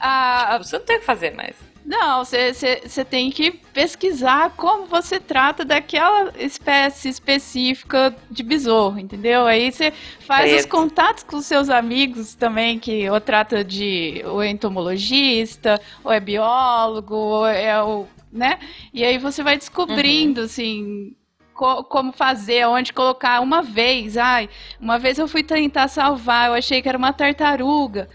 [0.00, 1.54] Ah, Você não tem o que fazer mais.
[1.84, 9.46] não, você tem que pesquisar como você trata daquela espécie específica de besouro, entendeu?
[9.46, 10.68] Aí você faz os Preto.
[10.68, 17.14] contatos com seus amigos também, que ou trata de ou é entomologista, ou é biólogo,
[17.14, 18.06] ou é o.
[18.32, 18.58] né?
[18.94, 21.14] E aí você vai descobrindo, assim.
[21.60, 23.40] Co- Como fazer, onde colocar.
[23.40, 24.48] Uma vez, ai,
[24.80, 28.08] uma vez eu fui tentar salvar, eu achei que era uma tartaruga,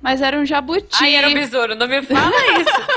[0.00, 0.96] mas era um jabuti.
[1.02, 2.88] Ai, era um besouro, não me fala isso.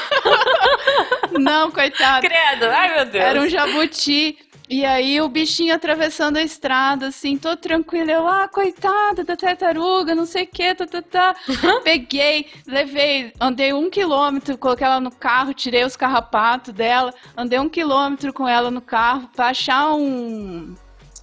[1.40, 2.28] Não, coitado.
[2.28, 3.24] Credo, ai meu Deus.
[3.26, 4.38] Era um jabuti.
[4.72, 8.10] E aí o bichinho atravessando a estrada, assim, todo tranquilo.
[8.10, 11.36] Eu, ah, coitada da tartaruga, não sei o que, tá, tá, tá.
[11.84, 17.68] Peguei, levei, andei um quilômetro, coloquei ela no carro, tirei os carrapatos dela, andei um
[17.68, 20.74] quilômetro com ela no carro pra achar um,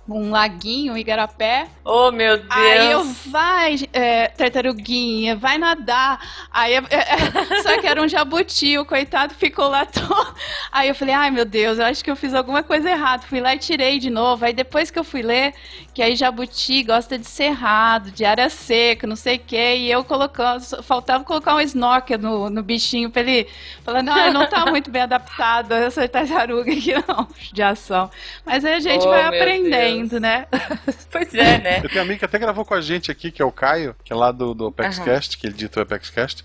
[0.09, 1.69] um laguinho, um igarapé.
[1.85, 2.49] Oh, meu Deus.
[2.51, 6.19] Aí eu, vai, é, tartaruguinha, vai nadar.
[6.51, 7.05] Aí, eu- é,
[7.63, 10.35] só que era um jabuti, o coitado ficou lá todo.
[10.73, 13.23] Aí eu falei, ai meu Deus, eu acho que eu fiz alguma coisa errada.
[13.25, 14.45] Fui lá e tirei de novo.
[14.47, 15.55] Aí depois que eu fui ler,
[15.93, 19.77] que aí jabuti gosta de cerrado, de área seca, não sei o quê.
[19.79, 23.47] E eu colocando, faltava colocar um snorkel no, no bichinho pra ele
[23.83, 28.11] falar, não, não tá muito bem adaptado essa tartaruga aqui não, de ação.
[28.45, 29.98] Mas aí a gente Oh, vai aprendendo, Deus.
[30.21, 30.47] Né?
[31.11, 31.79] Pois é, né?
[31.79, 33.97] Eu tenho um amigo que até gravou com a gente aqui, que é o Caio,
[34.05, 36.45] que é lá do, do ApexCast, que ele dita o ApexCast,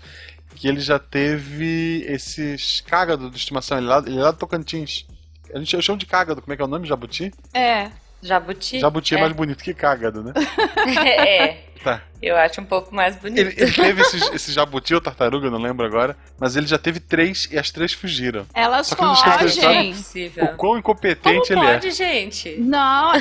[0.54, 4.38] que ele já teve esses cágado de estimação, ele é lá, ele é lá do
[4.38, 5.06] Tocantins.
[5.52, 6.88] A gente eu chamo de cágado, como é que é o nome?
[6.88, 7.32] Jabuti?
[7.52, 7.90] É.
[8.24, 8.80] Jabuti.
[8.80, 10.32] Jabuti é, mais bonito que cágado, né?
[11.26, 12.00] é, Tá.
[12.22, 13.38] eu acho um pouco mais bonito.
[13.38, 16.78] Ele, ele teve esse, esse jabuti ou tartaruga, eu não lembro agora, mas ele já
[16.78, 18.46] teve três e as três fugiram.
[18.54, 19.92] Elas Só é fogem.
[19.92, 20.44] possível.
[20.44, 21.90] O quão incompetente Como ele pode, é.
[21.90, 22.56] gente?
[22.58, 23.12] Não,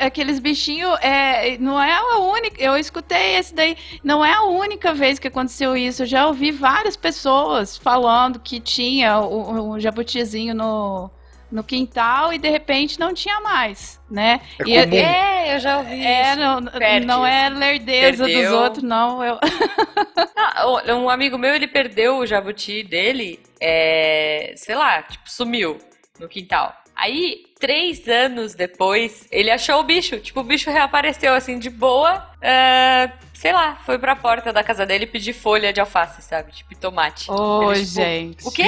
[0.00, 2.62] aqueles bichinhos é, não é a única.
[2.62, 3.76] Eu escutei esse daí.
[4.02, 6.04] Não é a única vez que aconteceu isso.
[6.04, 11.10] Eu já ouvi várias pessoas falando que tinha o, o jabutizinho no,
[11.50, 14.40] no quintal e de repente não tinha mais, né?
[14.58, 14.96] É E- comum.
[14.96, 16.40] É, eu já ouvi É, isso.
[16.40, 18.58] não, Perde, não é lerdeza dos Perdeu.
[18.58, 19.24] outros, não.
[19.24, 19.38] Eu,
[20.36, 25.78] Ah, um amigo meu, ele perdeu o jabuti dele, é, sei lá, tipo, sumiu
[26.18, 26.74] no quintal.
[26.96, 30.18] Aí, três anos depois, ele achou o bicho.
[30.18, 32.26] Tipo, o bicho reapareceu assim de boa.
[32.38, 36.50] Uh, sei lá, foi pra porta da casa dele pedir folha de alface, sabe?
[36.50, 37.30] Tipo, tomate.
[37.30, 38.48] Ô, ele, tipo, gente.
[38.48, 38.64] O quê?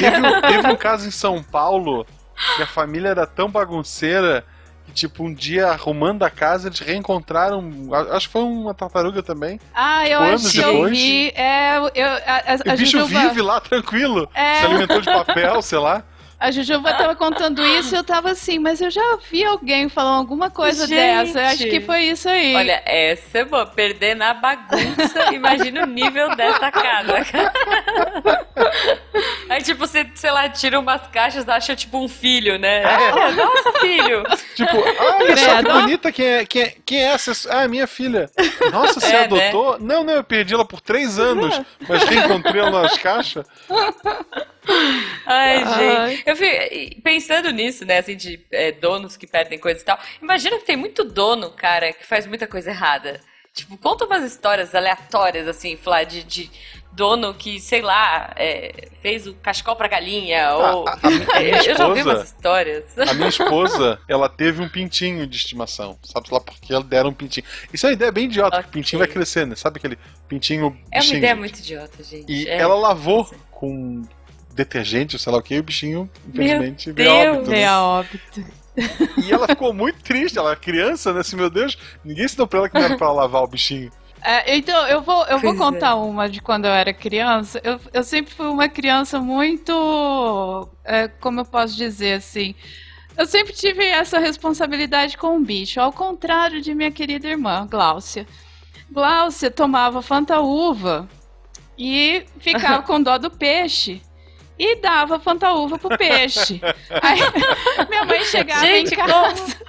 [0.00, 2.06] Teve, teve um caso em São Paulo
[2.56, 4.44] que a família era tão bagunceira
[4.86, 7.88] que, tipo, um dia arrumando a casa, eles reencontraram.
[8.10, 9.58] Acho que foi uma tartaruga também.
[9.74, 11.28] Ah, eu tipo, acho que eu vi.
[11.30, 14.28] É, eu, a, a, o bicho vive lá tranquilo.
[14.34, 14.60] É...
[14.60, 16.02] Se alimentou de papel, sei lá.
[16.44, 20.18] A Jujuba tava contando isso e eu tava assim, mas eu já vi alguém falando
[20.18, 20.98] alguma coisa Gente.
[20.98, 21.40] dessa.
[21.40, 22.54] Eu acho que foi isso aí.
[22.54, 23.64] Olha, essa é boa.
[23.64, 27.14] Perder na bagunça, imagina o nível dessa casa.
[29.48, 32.82] Aí, tipo, você, sei lá, tira umas caixas, acha tipo um filho, né?
[32.82, 32.84] É.
[32.84, 34.24] Ah, nossa, filho!
[34.54, 37.32] Tipo, olha só que bonita, quem é, quem, é, quem é essa?
[37.50, 38.30] Ah, é minha filha.
[38.72, 39.48] Nossa, você é, né?
[39.48, 39.78] adotou?
[39.78, 39.94] Né?
[39.94, 43.46] Não, não, eu perdi ela por três anos, mas reencontrei ela nas caixas.
[45.26, 45.64] Ai,
[46.08, 46.22] gente.
[46.26, 47.98] Eu fico pensando nisso, né?
[47.98, 49.98] Assim, de é, donos que perdem coisas e tal.
[50.20, 53.20] Imagina que tem muito dono, cara, que faz muita coisa errada.
[53.52, 56.50] Tipo, conta umas histórias aleatórias, assim, Flá, de, de
[56.90, 60.88] dono que, sei lá, é, fez o cachecol pra galinha, ou...
[60.88, 60.98] A, a,
[61.36, 62.98] a esposa, eu já ouvi umas histórias.
[62.98, 65.96] A minha esposa, ela teve um pintinho de estimação.
[66.02, 67.46] Sabe lá porque ela deram um pintinho.
[67.72, 68.68] Isso é uma ideia bem idiota, okay.
[68.68, 69.54] o pintinho vai crescer, né?
[69.54, 69.98] Sabe aquele
[70.28, 70.76] pintinho...
[70.90, 72.32] É uma ideia muito idiota, gente.
[72.32, 74.02] E é, ela lavou com
[74.54, 77.50] detergente, sei lá o que, e o bichinho, infelizmente, veio a óbito.
[77.50, 78.44] Veio a óbito.
[79.24, 81.20] E ela ficou muito triste, ela era criança, né?
[81.20, 83.90] Assim, meu Deus, ninguém ensinou pra ela que não era pra lavar o bichinho.
[84.22, 85.94] É, então, eu vou, eu vou contar é.
[85.94, 87.60] uma de quando eu era criança.
[87.62, 90.68] Eu, eu sempre fui uma criança muito.
[90.82, 92.54] É, como eu posso dizer assim?
[93.16, 98.26] Eu sempre tive essa responsabilidade com o bicho, ao contrário de minha querida irmã, Gláucia.
[98.90, 101.08] Gláucia tomava fantaúva
[101.78, 104.02] e ficava com dó do peixe
[104.58, 106.60] e dava fantaúva pro peixe.
[107.02, 107.20] Aí
[107.88, 109.66] minha mãe chegava Gente, em casa como?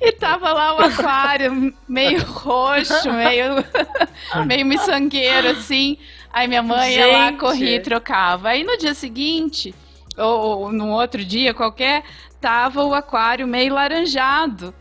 [0.00, 3.64] e tava lá o aquário meio roxo, meio,
[4.46, 5.98] meio miçangueiro, assim.
[6.32, 6.98] Aí minha mãe Gente.
[6.98, 8.48] ia lá, corria e trocava.
[8.48, 9.74] Aí no dia seguinte,
[10.16, 12.02] ou, ou no outro dia qualquer,
[12.40, 14.74] tava o aquário meio laranjado.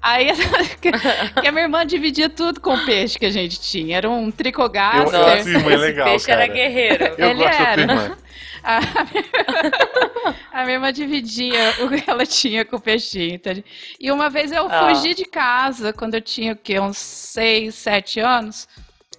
[0.00, 0.28] Aí
[1.40, 3.96] que a minha irmã dividia tudo com o peixe que a gente tinha.
[3.96, 5.18] Era um tricogaster.
[5.18, 6.44] Eu, eu, esse legal, peixe cara.
[6.44, 7.04] era guerreiro.
[7.16, 7.86] Eu Ele gosto era.
[7.86, 8.16] da tua irmã.
[8.64, 8.80] A,
[10.60, 13.38] a minha irmã dividia o que ela tinha com o peixinho.
[13.38, 13.50] Tá?
[14.00, 14.88] E uma vez eu ah.
[14.88, 16.80] fugi de casa, quando eu tinha o quê?
[16.80, 18.66] Uns 6, 7 anos.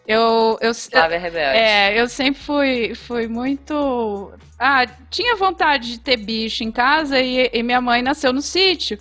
[0.08, 1.58] Eu, eu, Flávia Rebelde.
[1.58, 4.32] É, eu sempre fui, fui muito.
[4.60, 9.00] Ah, tinha vontade de ter bicho em casa e, e minha mãe nasceu no sítio.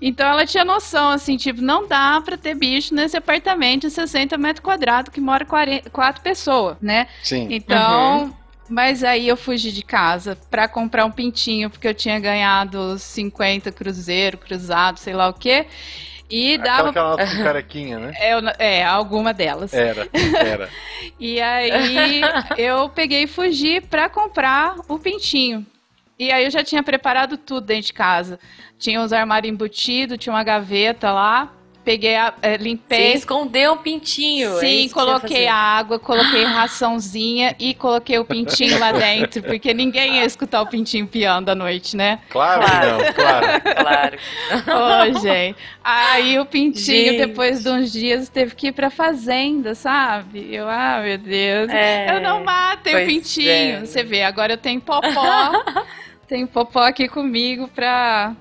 [0.00, 4.36] Então ela tinha noção, assim, tipo, não dá para ter bicho nesse apartamento de 60
[4.36, 7.06] metros quadrados que mora 40, quatro pessoas, né?
[7.22, 7.46] Sim.
[7.48, 8.34] Então, uhum.
[8.68, 13.70] Mas aí eu fugi de casa para comprar um pintinho, porque eu tinha ganhado 50
[13.72, 15.66] cruzeiro, cruzado, sei lá o quê.
[16.30, 16.88] E dava.
[16.88, 18.12] Aquela com carequinha, né?
[18.16, 19.74] É, é, alguma delas.
[19.74, 20.70] Era, era.
[21.20, 22.22] e aí
[22.56, 25.66] eu peguei e fugi para comprar o pintinho.
[26.18, 28.38] E aí eu já tinha preparado tudo dentro de casa.
[28.78, 31.52] Tinha os armários embutidos, tinha uma gaveta lá
[31.84, 33.12] peguei a, é, limpei.
[33.12, 34.56] Você escondeu o pintinho.
[34.58, 40.16] É Sim, é coloquei água, coloquei raçãozinha e coloquei o pintinho lá dentro, porque ninguém
[40.16, 42.20] ia escutar o pintinho piando à noite, né?
[42.28, 42.88] Claro, claro.
[42.88, 44.18] não, claro.
[44.62, 45.12] claro.
[45.16, 45.56] Ô, gente.
[45.82, 47.26] Aí o pintinho, gente.
[47.26, 50.54] depois de uns dias, teve que ir pra fazenda, sabe?
[50.54, 51.68] Eu, ah, meu Deus.
[51.70, 53.50] É, eu não matei o pintinho.
[53.50, 53.80] É.
[53.80, 55.02] Você vê, agora eu tenho popó.
[56.32, 58.34] tenho popó aqui comigo pra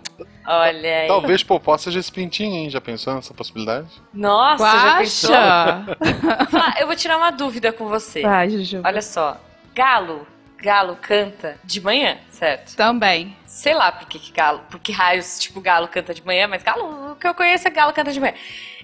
[0.47, 1.07] Olha aí.
[1.07, 2.69] Talvez Popó seja esse pintinho, hein?
[2.69, 3.89] Já pensou nessa possibilidade?
[4.13, 5.27] Nossa, Guaxa.
[5.27, 6.79] já pensou?
[6.79, 8.21] eu vou tirar uma dúvida com você.
[8.21, 8.81] Vai, Juju.
[8.83, 9.39] Olha só.
[9.75, 10.25] Galo.
[10.57, 12.75] Galo canta de manhã, certo?
[12.75, 13.35] Também.
[13.45, 16.61] Sei lá por que, que galo, por que raios, tipo, galo canta de manhã, mas
[16.61, 18.33] galo, o que eu conheço é galo canta de manhã.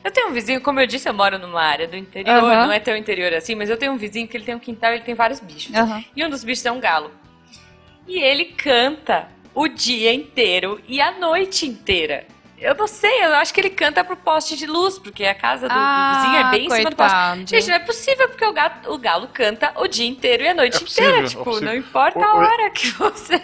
[0.03, 2.49] Eu tenho um vizinho, como eu disse, eu moro numa área do interior, uhum.
[2.49, 4.91] não é tão interior assim, mas eu tenho um vizinho que ele tem um quintal
[4.91, 5.75] e ele tem vários bichos.
[5.75, 6.03] Uhum.
[6.15, 7.11] E um dos bichos é um galo.
[8.07, 12.25] E ele canta o dia inteiro e a noite inteira.
[12.59, 15.67] Eu não sei, eu acho que ele canta pro poste de luz, porque a casa
[15.67, 16.73] do, ah, do vizinho é bem coitado.
[16.73, 17.55] em cima do poste.
[17.55, 20.53] Gente, não é possível, porque o, gato, o galo canta o dia inteiro e a
[20.55, 21.27] noite é possível, inteira.
[21.27, 23.35] Tipo, é não importa a hora que você.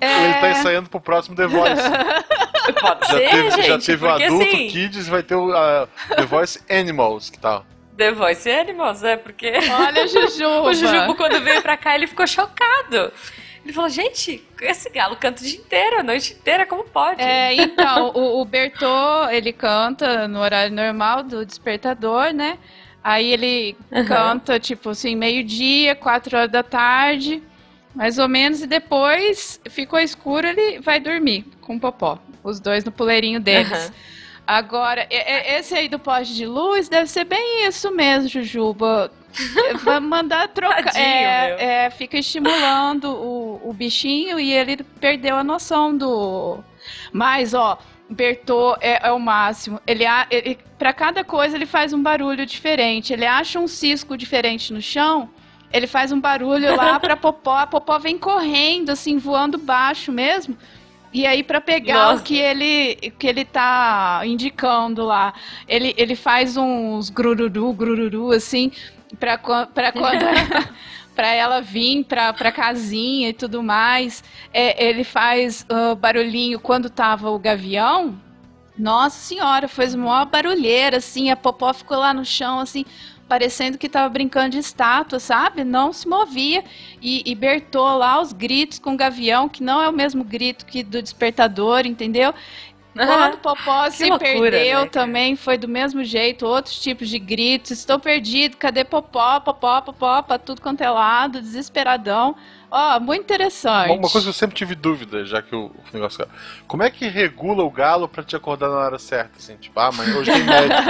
[0.00, 0.24] É...
[0.24, 1.82] Ele tá ensaiando pro próximo The Voice.
[2.80, 3.66] Pode já ser, teve, gente.
[3.66, 4.68] Já teve o adulto assim...
[4.68, 7.66] Kids, vai ter o uh, The Voice Animals, que tal?
[7.96, 9.52] The Voice Animals, é porque.
[9.70, 10.48] Olha, Juju.
[10.62, 13.12] o Jujubo, quando veio pra cá, ele ficou chocado.
[13.64, 17.22] Ele falou, gente, esse galo canta o dia inteiro, a noite inteira, como pode?
[17.22, 22.58] É, então, o, o Bertô, ele canta no horário normal do despertador, né?
[23.04, 24.04] Aí ele uhum.
[24.04, 27.42] canta, tipo assim, meio-dia, quatro horas da tarde.
[27.94, 32.18] Mais ou menos, e depois ficou escuro, ele vai dormir com o Popó.
[32.42, 33.88] Os dois no puleirinho deles.
[33.88, 33.94] Uhum.
[34.46, 39.10] Agora, esse aí do poste de luz deve ser bem isso mesmo, Jujuba.
[39.82, 40.84] Vai mandar trocar.
[40.84, 46.58] Tadinho, é, é, fica estimulando o, o bichinho e ele perdeu a noção do.
[47.12, 47.78] Mas, ó,
[48.10, 49.80] Bertô é, é, o máximo.
[49.86, 53.12] Ele, ele para cada coisa ele faz um barulho diferente.
[53.12, 55.30] Ele acha um cisco diferente no chão,
[55.72, 57.56] ele faz um barulho lá pra Popó.
[57.56, 60.56] A Popó vem correndo, assim, voando baixo mesmo.
[61.12, 62.22] E aí, para pegar Nossa.
[62.22, 65.34] o que ele, que ele tá indicando lá,
[65.68, 68.72] ele, ele faz uns grururu, grururu, assim,
[69.18, 70.24] pra, pra quando.
[71.14, 74.24] para ela vir pra, pra casinha e tudo mais.
[74.52, 78.18] É, ele faz uh, barulhinho quando tava o gavião.
[78.78, 82.86] Nossa senhora, fez uma barulheira, assim, a Popó ficou lá no chão, assim,
[83.28, 85.62] parecendo que estava brincando de estátua, sabe?
[85.62, 86.64] Não se movia.
[87.00, 90.64] E, e Bertou lá os gritos com o gavião, que não é o mesmo grito
[90.64, 92.34] que do despertador, entendeu?
[92.94, 97.18] Quando o Popó se loucura, perdeu né, também foi do mesmo jeito, outros tipos de
[97.18, 97.70] gritos.
[97.70, 99.40] Estou perdido, cadê Popó?
[99.40, 102.36] Popó, Popó, pra tudo quanto é lado, desesperadão.
[102.70, 103.90] Ó, oh, muito interessante.
[103.90, 106.26] Uma coisa que eu sempre tive dúvida, já que o, o negócio.
[106.66, 109.38] Como é que regula o galo pra te acordar na hora certa?
[109.38, 110.82] Assim, tipo, ah, mãe, hoje tem médico.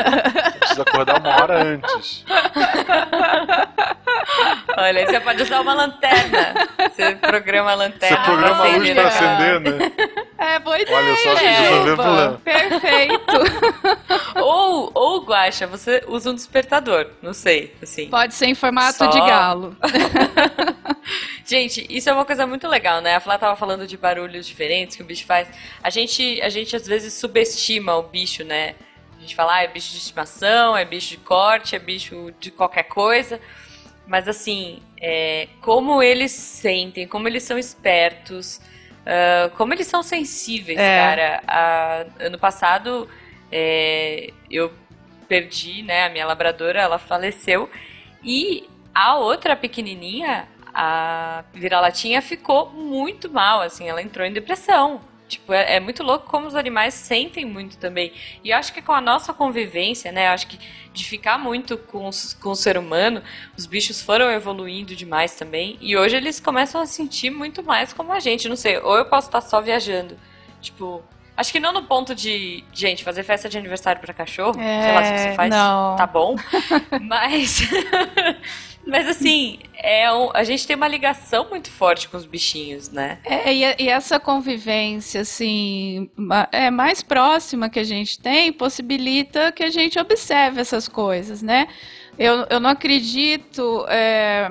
[0.60, 2.24] Precisa acordar uma hora antes.
[4.76, 6.54] Olha, você pode usar uma lanterna.
[6.88, 8.16] Você programa a lanterna.
[8.16, 9.92] Você programa a luz pra acender, né?
[10.38, 10.96] É, boa ideia.
[10.96, 13.32] Olha só, resolveu Perfeito.
[14.42, 17.06] ou, ou, Guaxa, você usa um despertador.
[17.22, 18.08] Não sei, assim.
[18.08, 19.06] Pode ser em formato só...
[19.06, 19.76] de galo.
[21.44, 23.16] gente, isso é uma coisa muito legal, né?
[23.16, 25.48] A Flá tava falando de barulhos diferentes que o bicho faz.
[25.82, 28.74] A gente, a gente às vezes subestima o bicho, né?
[29.16, 32.50] A gente fala, ah, é bicho de estimação, é bicho de corte, é bicho de
[32.50, 33.40] qualquer coisa.
[34.12, 38.60] Mas assim, é, como eles sentem, como eles são espertos,
[39.06, 40.98] uh, como eles são sensíveis, é.
[40.98, 41.42] cara.
[41.46, 43.08] A, ano passado
[43.50, 44.70] é, eu
[45.26, 47.70] perdi, né, a minha labradora, ela faleceu
[48.22, 55.00] e a outra pequenininha, a vira-latinha, ficou muito mal, assim, ela entrou em depressão.
[55.32, 58.12] Tipo, é, é, muito louco como os animais sentem muito também.
[58.44, 60.26] E eu acho que com a nossa convivência, né?
[60.26, 60.58] Eu acho que
[60.92, 63.22] de ficar muito com, os, com o ser humano,
[63.56, 65.78] os bichos foram evoluindo demais também.
[65.80, 68.46] E hoje eles começam a sentir muito mais como a gente.
[68.46, 70.18] Não sei, ou eu posso estar só viajando.
[70.60, 71.02] Tipo,
[71.34, 74.60] Acho que não no ponto de, gente, fazer festa de aniversário para cachorro.
[74.60, 75.50] É, sei lá se você faz.
[75.50, 75.96] Não.
[75.96, 76.36] Tá bom.
[77.00, 77.62] Mas.
[78.86, 83.18] Mas assim, é um, a gente tem uma ligação muito forte com os bichinhos, né?
[83.24, 86.08] É, e, e, essa convivência, assim,
[86.52, 91.66] é mais próxima que a gente tem, possibilita que a gente observe essas coisas, né?
[92.16, 94.50] Eu, eu não acredito é,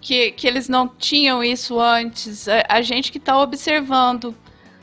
[0.00, 2.48] que, que eles não tinham isso antes.
[2.48, 4.34] A, a gente que está observando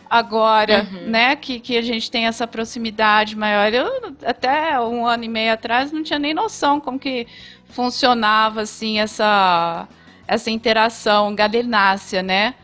[0.09, 1.09] agora, uhum.
[1.09, 3.71] né, que, que a gente tem essa proximidade maior.
[3.73, 7.27] Eu, até um ano e meio atrás, não tinha nem noção como que
[7.69, 9.87] funcionava, assim, essa,
[10.27, 12.55] essa interação galinácea, né?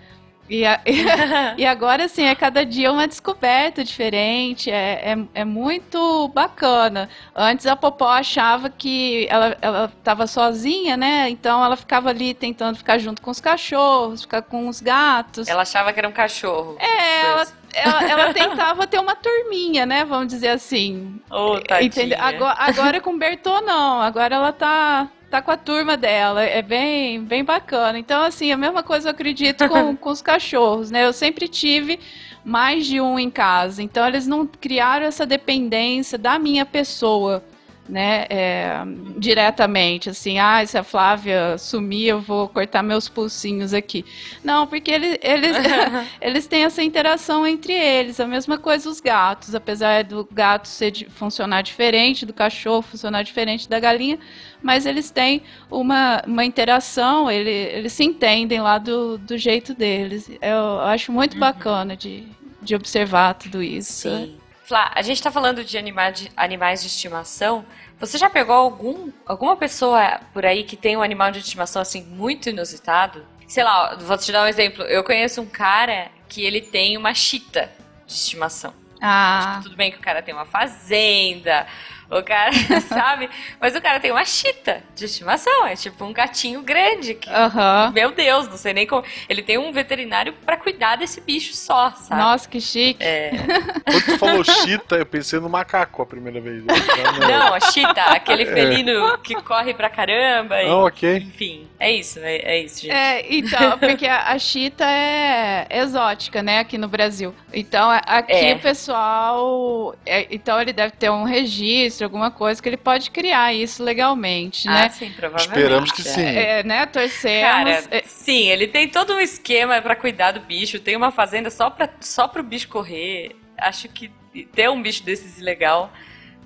[0.48, 0.80] E, a,
[1.58, 7.10] e agora, assim, é cada dia uma descoberta diferente, é, é, é, muito bacana.
[7.36, 9.58] Antes a Popó achava que ela
[9.98, 11.30] estava sozinha, né?
[11.30, 15.48] Então ela ficava ali tentando ficar junto com os cachorros, ficar com os gatos.
[15.48, 16.78] Ela achava que era um cachorro.
[16.80, 20.06] É, ela, ela, ela, tentava ter uma turminha, né?
[20.06, 21.20] Vamos dizer assim.
[21.30, 22.18] Oh, tadinha.
[22.20, 24.02] Agora, agora com o Bertô, não.
[24.02, 26.44] Agora ela tá tá com a turma dela.
[26.44, 28.00] É bem, bem bacana.
[28.00, 31.06] Então, assim, a mesma coisa eu acredito com, com os cachorros, né?
[31.06, 32.00] Eu sempre tive
[32.44, 33.84] mais de um em casa.
[33.84, 37.44] Então, eles não criaram essa dependência da minha pessoa
[37.88, 38.84] né, é,
[39.18, 44.04] diretamente, assim, ah, se a Flávia sumir, eu vou cortar meus pulsinhos aqui.
[44.44, 45.56] Não, porque eles, eles,
[46.20, 51.08] eles têm essa interação entre eles, a mesma coisa os gatos, apesar do gato ser,
[51.10, 54.18] funcionar diferente, do cachorro funcionar diferente da galinha,
[54.62, 60.30] mas eles têm uma, uma interação, ele, eles se entendem lá do, do jeito deles.
[60.42, 61.40] Eu acho muito uhum.
[61.40, 62.24] bacana de,
[62.62, 64.10] de observar tudo isso.
[64.10, 64.45] Sim.
[64.66, 67.64] Flá, a gente está falando de, anima de animais de estimação.
[68.00, 72.04] Você já pegou algum, alguma pessoa por aí que tem um animal de estimação assim
[72.04, 73.24] muito inusitado?
[73.48, 74.84] Sei lá, vou te dar um exemplo.
[74.86, 77.72] Eu conheço um cara que ele tem uma chita
[78.08, 78.74] de estimação.
[79.00, 79.52] Ah.
[79.52, 81.68] Tipo, tudo bem que o cara tem uma fazenda,
[82.10, 82.52] O cara,
[82.88, 83.30] sabe?
[83.60, 85.66] Mas o cara tem uma chita de estimação.
[85.66, 87.16] É tipo um gatinho grande.
[87.16, 87.92] Que, Aham.
[87.94, 89.04] Meu Deus, não sei nem como.
[89.28, 92.22] Ele tem um veterinário pra cuidar desse bicho só, sabe?
[92.22, 93.04] Nossa, que chique.
[93.04, 93.32] É.
[93.86, 96.64] Quando tu falou chita, eu pensei no macaco a primeira vez.
[96.64, 100.62] Então, Não, a chita, aquele felino que corre pra caramba.
[100.62, 101.18] e- Ah, ok.
[101.18, 102.92] Enfim, é isso, é, é isso, gente.
[102.94, 107.34] É, então, porque a, a chita é exótica, né, aqui no Brasil.
[107.54, 108.54] Então, aqui É.
[108.54, 109.96] o pessoal.
[110.06, 114.68] é, então, ele deve ter um registro, alguma coisa que ele pode criar isso legalmente,
[114.68, 114.90] Ah, né?
[114.90, 115.58] sim, provavelmente.
[115.58, 116.06] Esperamos que É.
[116.06, 116.26] sim.
[116.26, 117.42] É, né, torcemos.
[117.50, 121.50] Cara, é, sim, ele tem todo um esquema pra cuidar do bicho, tem uma fazenda
[121.50, 123.36] só, pra, só pro bicho correr.
[123.58, 124.12] Acho que
[124.54, 125.92] ter um bicho desses ilegal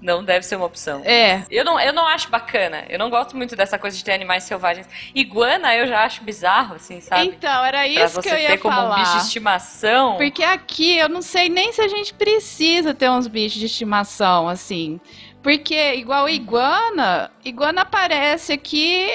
[0.01, 1.01] não deve ser uma opção.
[1.03, 2.85] é, Eu não, eu não acho bacana.
[2.87, 4.87] Eu não gosto muito dessa coisa de ter animais selvagens.
[5.13, 7.25] Iguana eu já acho bizarro, assim, sabe?
[7.25, 8.95] então, era isso você que eu ia ter como falar.
[8.95, 10.15] um bicho de estimação.
[10.15, 14.47] Porque aqui eu não sei nem se a gente precisa ter uns bichos de estimação,
[14.47, 15.01] assim.
[15.41, 19.07] Porque, igual iguana, iguana aparece aqui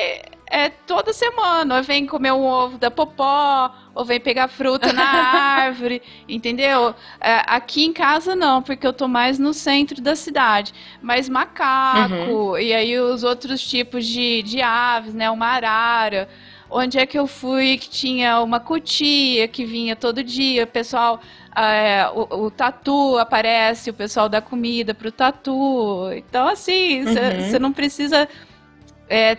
[0.47, 1.77] é, toda semana.
[1.77, 5.05] Ou vem comer um ovo da popó, ou vem pegar fruta na
[5.65, 6.95] árvore, entendeu?
[7.21, 10.73] É, aqui em casa não, porque eu tô mais no centro da cidade.
[11.03, 15.31] Mas macaco, e aí os outros tipos de, de aves, né?
[15.31, 16.29] Uma arara.
[16.71, 21.21] Onde é que eu fui que tinha uma cutia que vinha todo dia, o pessoal,
[21.57, 26.11] é, o, o tatu aparece, o pessoal dá comida pro tatu.
[26.17, 27.61] Então, assim, você Uhum.
[27.61, 28.29] não precisa
[29.09, 29.39] é,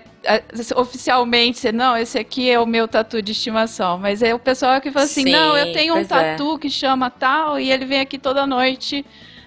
[0.76, 3.98] oficialmente dizer, não, esse aqui é o meu tatu de estimação.
[3.98, 6.06] Mas é o pessoal que fala assim, Sim, não, eu tenho um é.
[6.06, 9.06] tatu que chama tal, e ele vem aqui toda noite.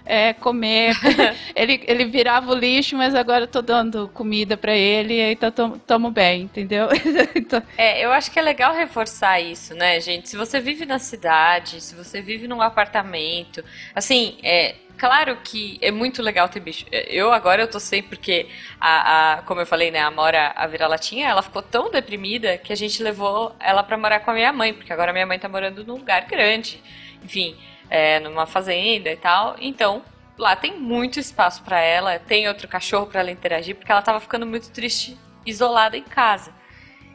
[0.08, 0.94] É, comer.
[1.54, 5.36] ele, ele virava o lixo, mas agora eu tô dando comida pra ele e aí
[5.36, 6.88] tá, tamo, tamo bem, entendeu?
[7.36, 10.28] então, É, eu acho que é legal reforçar isso, né, gente?
[10.28, 15.92] Se você vive na cidade, se você vive num apartamento, assim, é claro que é
[15.92, 16.84] muito legal ter bicho.
[16.90, 18.48] Eu agora eu tô sem porque
[18.80, 22.72] a, a- como eu falei, né, a Mora, a vira-latinha, ela ficou tão deprimida que
[22.72, 25.48] a gente levou ela pra morar com a minha mãe, porque agora minha mãe tá
[25.48, 26.82] morando num lugar grande,
[27.22, 27.56] enfim,
[27.90, 29.56] é, numa fazenda e tal.
[29.60, 30.02] Então,
[30.36, 34.20] lá tem muito espaço pra ela, tem outro cachorro pra ela interagir, porque ela tava
[34.20, 36.52] ficando muito triste, isolada em casa.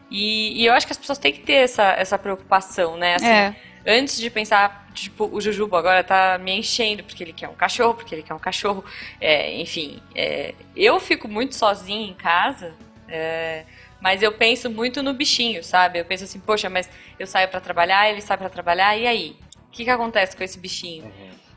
[0.09, 3.15] E, e eu acho que as pessoas têm que ter essa, essa preocupação, né?
[3.15, 3.55] Assim, é.
[3.85, 7.95] Antes de pensar, tipo, o Jujubo agora tá me enchendo porque ele quer um cachorro,
[7.95, 8.83] porque ele quer um cachorro.
[9.19, 12.73] É, enfim, é, eu fico muito sozinha em casa,
[13.09, 13.65] é,
[13.99, 15.99] mas eu penso muito no bichinho, sabe?
[15.99, 19.35] Eu penso assim, poxa, mas eu saio pra trabalhar, ele sai pra trabalhar, e aí?
[19.73, 21.11] O que, que acontece com esse bichinho?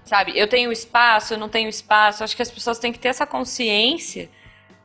[0.04, 0.32] Sabe?
[0.34, 2.24] Eu tenho espaço, eu não tenho espaço.
[2.24, 4.30] Acho que as pessoas têm que ter essa consciência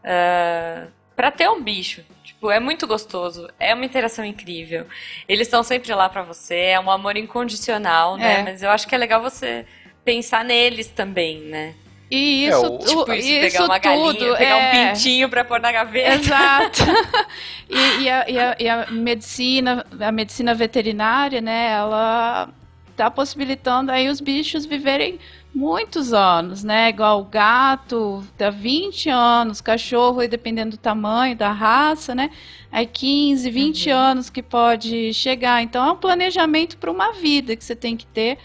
[0.03, 2.03] ah, pra ter um bicho.
[2.23, 4.85] Tipo, é muito gostoso, é uma interação incrível.
[5.29, 8.39] Eles estão sempre lá pra você, é um amor incondicional, né?
[8.39, 8.43] É.
[8.43, 9.65] Mas eu acho que é legal você
[10.03, 11.73] pensar neles também, né?
[12.09, 14.55] E É, isso, o- tu- Tipo, isso, isso pegar uma galinha, tudo pegar é...
[14.55, 16.15] um pintinho pra pôr na gaveta.
[16.15, 16.81] Exato.
[17.69, 22.49] e, e a, e a- e a medicina, a medicina veterinária, né, ela
[22.95, 25.19] tá possibilitando aí os bichos viverem
[25.53, 26.89] muitos anos, né?
[26.89, 32.29] Igual o gato, dá 20 anos, cachorro, aí dependendo do tamanho, da raça, né?
[32.71, 33.95] Aí 15, 20 Uhum.
[33.97, 35.61] anos que pode chegar.
[35.61, 38.37] Então é um planejamento para uma vida que você tem que ter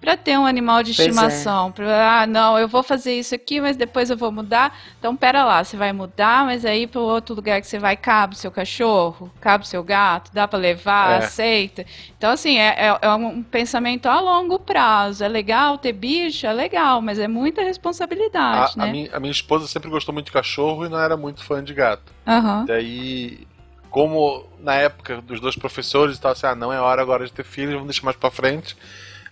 [0.00, 1.10] para ter um animal de Pois é.
[1.10, 1.70] estimação.
[1.72, 4.74] Pra, ah, não, eu vou fazer isso aqui, mas depois eu vou mudar.
[4.98, 8.34] Então, pera lá, você vai mudar, mas aí para outro lugar que você vai, cabe
[8.34, 11.16] o seu cachorro, cabe o seu gato, dá para levar, É.
[11.24, 11.84] aceita.
[12.16, 15.22] Então, assim, é, é- é um pensamento a longo prazo.
[15.22, 16.46] É legal ter bicho?
[16.46, 18.92] É legal, mas é muita A, responsabilidade, a né?
[18.92, 21.74] minha, a minha esposa sempre gostou muito de cachorro e não era muito fã de
[21.74, 22.12] gato.
[22.26, 22.64] Aham.
[22.66, 23.46] Daí,
[23.90, 27.32] como na época dos dois professores e tal, assim, ah, não é hora agora de
[27.32, 28.76] ter filhos, vamos deixar mais pra frente.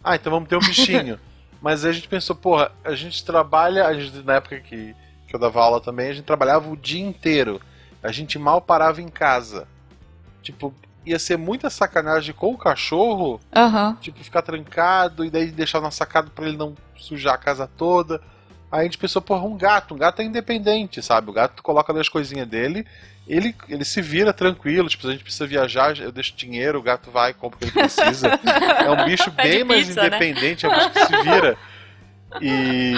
[0.08, 1.20] Ah, então vamos ter um bichinho.
[1.60, 4.94] Mas aí a gente pensou, porra, a gente trabalha, a gente, na época que,
[5.26, 7.60] que eu dava aula também, a gente trabalhava o dia inteiro.
[8.02, 9.68] A gente mal parava em casa.
[10.42, 10.72] Tipo,
[11.04, 13.98] ia ser muita sacanagem com o cachorro, Aham.
[14.00, 18.22] tipo, ficar trancado e daí deixar na sacada pra ele não sujar a casa toda.
[18.70, 21.30] Aí a gente pensou, porra, um gato, um gato é independente, sabe?
[21.30, 22.86] O gato coloca ali as coisinhas dele,
[23.26, 26.82] ele, ele se vira tranquilo, tipo, se a gente precisa viajar, eu deixo dinheiro, o
[26.82, 28.28] gato vai, compra o que ele precisa.
[28.84, 30.06] É um bicho bem mais pizza, né?
[30.08, 31.56] independente, é um bicho que se vira.
[32.42, 32.92] E,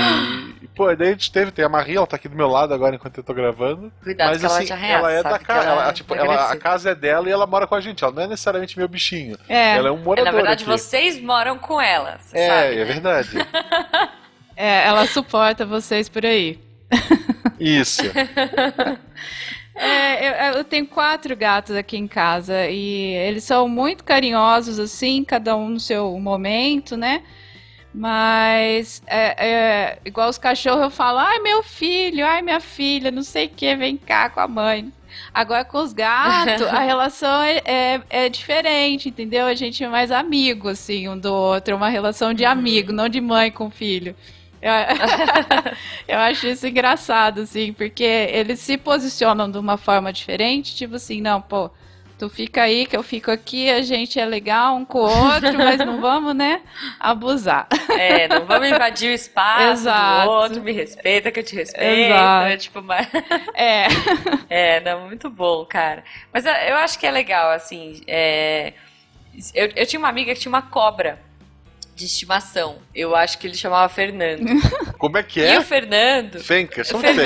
[0.63, 2.75] e, pô, daí a gente teve, tem a Maria, ela tá aqui do meu lado
[2.75, 3.93] agora enquanto eu tô gravando.
[4.03, 6.51] Cuidado mas ela assim, te arreaça, ela é da casa, ela ela, é tipo, ela,
[6.53, 8.89] a casa é dela e ela mora com a gente, ela não é necessariamente meu
[8.89, 9.39] bichinho.
[9.49, 10.71] É, Ela é um É, morador na verdade, aqui.
[10.73, 12.85] vocês moram com ela, você É, sabe, é né?
[12.85, 13.31] verdade.
[14.61, 16.59] é, ela suporta vocês por aí.
[17.59, 18.03] Isso.
[19.73, 25.25] É, eu, eu tenho quatro gatos aqui em casa e eles são muito carinhosos, assim,
[25.25, 27.23] cada um no seu momento, né?
[27.95, 33.23] Mas, é, é, igual os cachorros, eu falo, ai meu filho, ai minha filha, não
[33.23, 34.93] sei o que, vem cá com a mãe.
[35.33, 39.47] Agora com os gatos, a relação é, é, é, diferente, entendeu?
[39.47, 43.21] A gente é mais amigo, assim, um do outro, uma relação de amigo, não de
[43.21, 44.15] mãe com filho.
[44.63, 44.73] Eu,
[46.07, 51.21] eu acho isso engraçado, assim, porque eles se posicionam de uma forma diferente, tipo assim,
[51.21, 51.71] não, pô,
[52.19, 55.57] tu fica aí que eu fico aqui, a gente é legal um com o outro,
[55.57, 56.61] mas não vamos, né,
[56.99, 57.67] abusar.
[57.89, 60.27] É, não vamos invadir o espaço Exato.
[60.27, 62.47] do outro, me respeita que eu te respeito, Exato.
[62.47, 63.09] é tipo, mas...
[63.55, 63.87] É.
[64.51, 66.05] É, não, muito bom, cara.
[66.33, 68.75] Mas eu acho que é legal, assim, é...
[69.55, 71.30] eu, eu tinha uma amiga que tinha uma cobra
[72.01, 72.79] de estimação.
[72.95, 74.47] Eu acho que ele chamava Fernando.
[74.99, 75.55] Como é que é?
[75.55, 76.41] E o Fernando...
[76.41, 77.25] Fencas, são Fencas.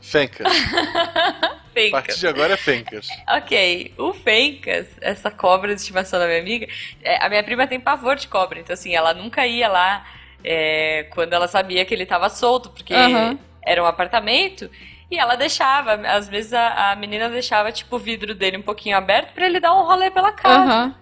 [0.00, 0.52] Fencas.
[1.72, 1.98] Fencas.
[1.98, 3.08] A partir de agora é Fencas.
[3.28, 3.94] Ok.
[3.96, 6.66] O Fencas, essa cobra de estimação da minha amiga,
[7.02, 10.04] é, a minha prima tem pavor de cobra, então assim, ela nunca ia lá
[10.42, 13.38] é, quando ela sabia que ele estava solto, porque uhum.
[13.62, 14.70] era um apartamento.
[15.10, 18.96] E ela deixava, às vezes a, a, menina deixava, tipo, o vidro dele um pouquinho
[18.96, 20.84] aberto para ele dar um rolê pela casa.
[20.84, 20.94] Uhum.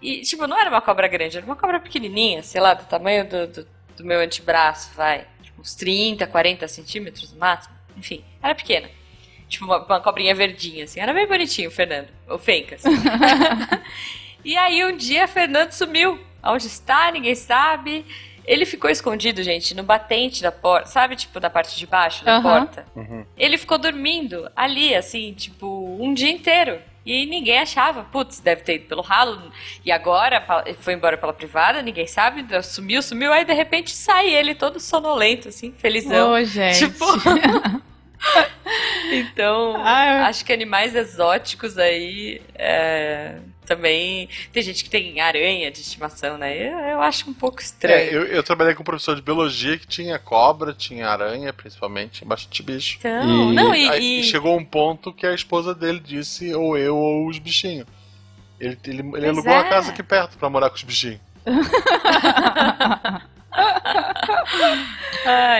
[0.00, 3.28] E, tipo, não era uma cobra grande, era uma cobra pequenininha, sei lá, do tamanho
[3.28, 5.26] do, do, do meu antebraço, vai.
[5.42, 7.74] Tipo, uns 30, 40 centímetros no máximo.
[7.96, 8.88] Enfim, era pequena.
[9.48, 11.00] Tipo, uma, uma cobrinha verdinha, assim.
[11.00, 12.08] Era bem bonitinho o Fernando.
[12.28, 12.82] O Fencas.
[14.44, 16.18] e aí, um dia, Fernando sumiu.
[16.42, 17.10] Onde está?
[17.10, 18.06] Ninguém sabe.
[18.44, 20.88] Ele ficou escondido, gente, no batente da porta.
[20.88, 22.42] Sabe, tipo, na parte de baixo da uhum.
[22.42, 22.86] porta?
[22.94, 23.26] Uhum.
[23.36, 26.80] Ele ficou dormindo ali, assim, tipo, um dia inteiro.
[27.08, 28.04] E ninguém achava.
[28.04, 29.50] Putz, deve ter ido pelo ralo.
[29.82, 30.44] E agora
[30.78, 32.44] foi embora pela privada, ninguém sabe.
[32.62, 33.32] Sumiu, sumiu.
[33.32, 36.32] Aí de repente sai ele todo sonolento, assim, felizão.
[36.32, 36.80] Ô, gente.
[36.80, 37.06] Tipo.
[39.10, 43.36] então, ah, acho que animais exóticos aí é,
[43.68, 44.28] também.
[44.52, 46.56] Tem gente que tem aranha de estimação, né?
[46.56, 47.96] Eu, eu acho um pouco estranho.
[47.96, 52.24] É, eu, eu, trabalhei com um professor de biologia que tinha cobra, tinha aranha, principalmente,
[52.24, 52.96] bastante bicho.
[52.98, 54.24] Então, e, não, e, aí, e...
[54.24, 57.86] chegou um ponto que a esposa dele disse ou eu ou os bichinhos.
[58.58, 59.58] Ele, ele, ele alugou é.
[59.58, 61.20] a casa aqui perto pra morar com os bichinhos.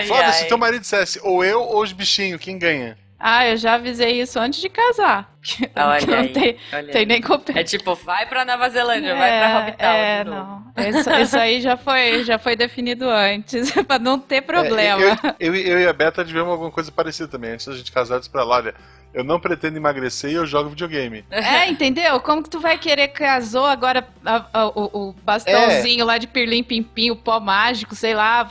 [0.07, 2.97] Foda, se teu marido dissesse ou eu ou os bichinhos, quem ganha?
[3.19, 5.29] Ah, eu já avisei isso antes de casar.
[5.75, 7.43] Olha não aí, tem, olha tem nem como.
[7.55, 10.63] É tipo, vai pra Nova Zelândia, é, vai pra Hobital é, de novo.
[10.75, 10.89] Não.
[10.89, 15.01] Isso, isso, aí já foi, já foi definido antes, pra não ter problema.
[15.01, 17.51] É, eu, eu, eu, e a Beta tivemos alguma coisa parecida também.
[17.51, 18.75] Antes da gente casar, disse pra ela, olha,
[19.13, 21.25] eu não pretendo emagrecer e eu jogo videogame.
[21.31, 22.19] É, entendeu?
[22.19, 26.05] Como que tu vai querer casou agora a, a, o, o, bastãozinho é.
[26.05, 28.49] lá de pirlim pimpim, o pó mágico, sei lá,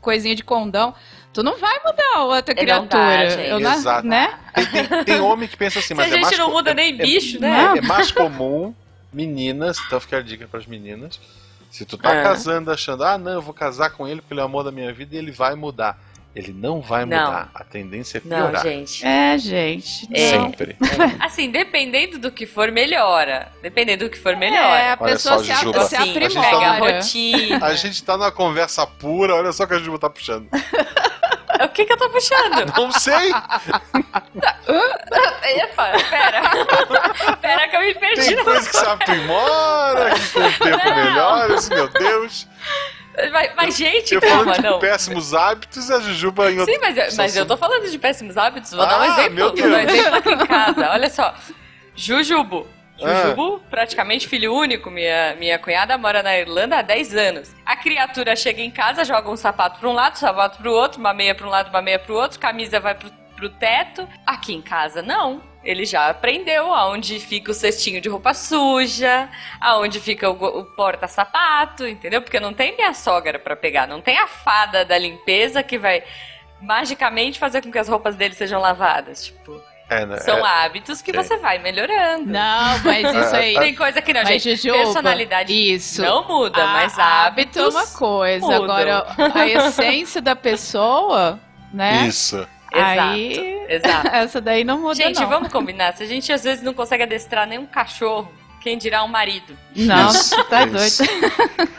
[0.00, 0.94] coisinha de condão.
[1.34, 2.88] Tu não vai mudar a outra criatura.
[2.88, 4.06] Dá, eu Exato.
[4.06, 4.38] Né?
[4.54, 6.94] Tem, tem, tem, homem que pensa assim, mas Se a é gente não muda nem
[6.94, 7.74] é, bicho, é, né?
[7.78, 8.72] É mais comum
[9.12, 11.20] meninas, então fica a dica para as meninas.
[11.72, 12.22] Se tu tá é.
[12.22, 14.70] casando achando, ah, não, eu vou casar com ele porque ele é o amor da
[14.70, 15.98] minha vida e ele vai mudar.
[16.36, 17.18] Ele não vai não.
[17.18, 17.50] mudar.
[17.52, 18.52] A tendência é piorar.
[18.52, 19.04] Não, gente.
[19.04, 20.08] É, gente.
[20.12, 20.30] É.
[20.30, 20.76] Sempre.
[20.80, 21.24] É.
[21.24, 23.52] Assim, dependendo do que for, melhora.
[23.60, 24.78] Dependendo do que for, melhora.
[24.78, 26.50] É, a pessoa só, se, Jujuba, se assim, aprimora.
[26.50, 27.66] Tá a rotina.
[27.66, 30.48] A gente tá numa conversa pura, olha só que a Juba tá puxando.
[31.62, 32.72] O que que eu tô puxando?
[32.76, 33.30] Não sei.
[35.44, 36.42] Epa, pera.
[37.40, 38.34] Pera que eu me perdi.
[38.34, 42.48] Tem coisa que se aprimora, que com o tempo melhora, meu Deus.
[43.30, 44.72] Mas, mas gente, eu calma, falando não.
[44.74, 48.36] de péssimos hábitos, a Jujuba em Sim, mas, eu, mas eu tô falando de péssimos
[48.36, 48.72] hábitos.
[48.72, 49.34] Vou ah, dar um ah, exemplo.
[49.34, 49.70] Meu Deus.
[49.70, 50.90] Um exemplo aqui em casa.
[50.90, 51.34] Olha só.
[51.94, 52.66] Jujubo.
[53.02, 53.34] Ah.
[53.68, 54.90] praticamente filho único.
[54.90, 57.54] Minha, minha cunhada mora na Irlanda há 10 anos.
[57.64, 61.00] A criatura chega em casa, joga um sapato pra um lado, um sapato pro outro,
[61.00, 64.08] uma meia pra um lado, uma meia pro outro, camisa vai pro, pro teto.
[64.26, 65.42] Aqui em casa, não.
[65.64, 71.86] Ele já aprendeu aonde fica o cestinho de roupa suja, aonde fica o, o porta-sapato,
[71.86, 72.20] entendeu?
[72.20, 76.04] Porque não tem minha sogra para pegar, não tem a fada da limpeza que vai
[76.60, 79.26] magicamente fazer com que as roupas dele sejam lavadas.
[79.26, 80.16] Tipo, é, né?
[80.18, 81.16] São é, hábitos que sim.
[81.16, 82.26] você vai melhorando.
[82.26, 83.54] Não, mas isso aí.
[83.58, 84.56] Tem coisa que não, mas, gente.
[84.56, 86.02] Jujuba, personalidade isso.
[86.02, 87.58] não muda, a, mas hábitos.
[87.58, 88.46] Hábito é uma coisa.
[88.46, 88.64] Mudam.
[88.64, 91.38] Agora, a essência da pessoa,
[91.72, 92.06] né?
[92.06, 92.46] Isso.
[92.72, 95.28] Aí, exato, essa daí não muda Gente, não.
[95.28, 95.94] vamos combinar.
[95.94, 99.56] Se a gente às vezes não consegue adestrar nenhum cachorro, quem dirá um marido?
[99.76, 101.04] Nossa, isso, tá isso.
[101.04, 101.70] doido.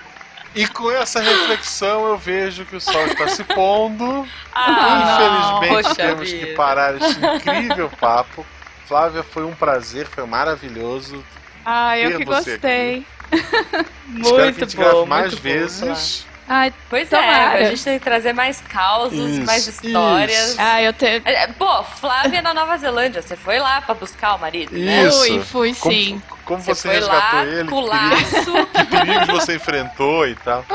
[0.56, 4.26] E com essa reflexão eu vejo que o sol está se pondo.
[4.58, 6.46] Ah, Infelizmente não, temos vida.
[6.46, 8.46] que parar este incrível papo.
[8.88, 11.22] Flávia, foi um prazer, foi maravilhoso.
[11.66, 13.06] Ah, eu que gostei.
[14.08, 16.26] muito Espero que a gente bom, grave mais vezes.
[16.26, 17.60] Bom, Ai, pois é, tomara.
[17.60, 20.50] é, a gente tem que trazer mais causos, isso, mais histórias.
[20.50, 20.58] Isso.
[20.60, 21.22] Ah, eu tenho.
[21.26, 25.10] É, pô, Flávia na Nova Zelândia, você foi lá pra buscar o marido, né?
[25.12, 26.22] Fui, fui como, sim.
[26.30, 28.68] como Você você, foi resgatou lá, ele, com que perigos, laço.
[28.68, 30.66] que perigos você enfrentou e tal.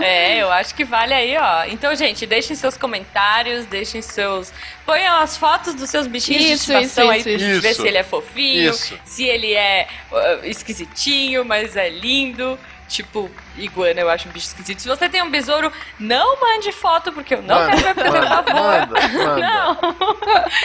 [0.00, 1.64] É, eu acho que vale aí, ó.
[1.64, 4.52] Então, gente, deixem seus comentários, deixem seus.
[4.84, 7.62] Ponham as fotos dos seus bichinhos Isso, de estimação isso, aí isso, pra gente isso.
[7.62, 8.98] ver se ele é fofinho, Isso.
[9.04, 12.58] se ele é uh, esquisitinho, mas é lindo.
[12.90, 14.80] Tipo, iguana, eu acho um bicho esquisito.
[14.82, 18.52] Se você tem um besouro, não mande foto, porque eu não Manda, quero ver manda,
[18.52, 19.40] manda, manda.
[19.40, 19.78] Não,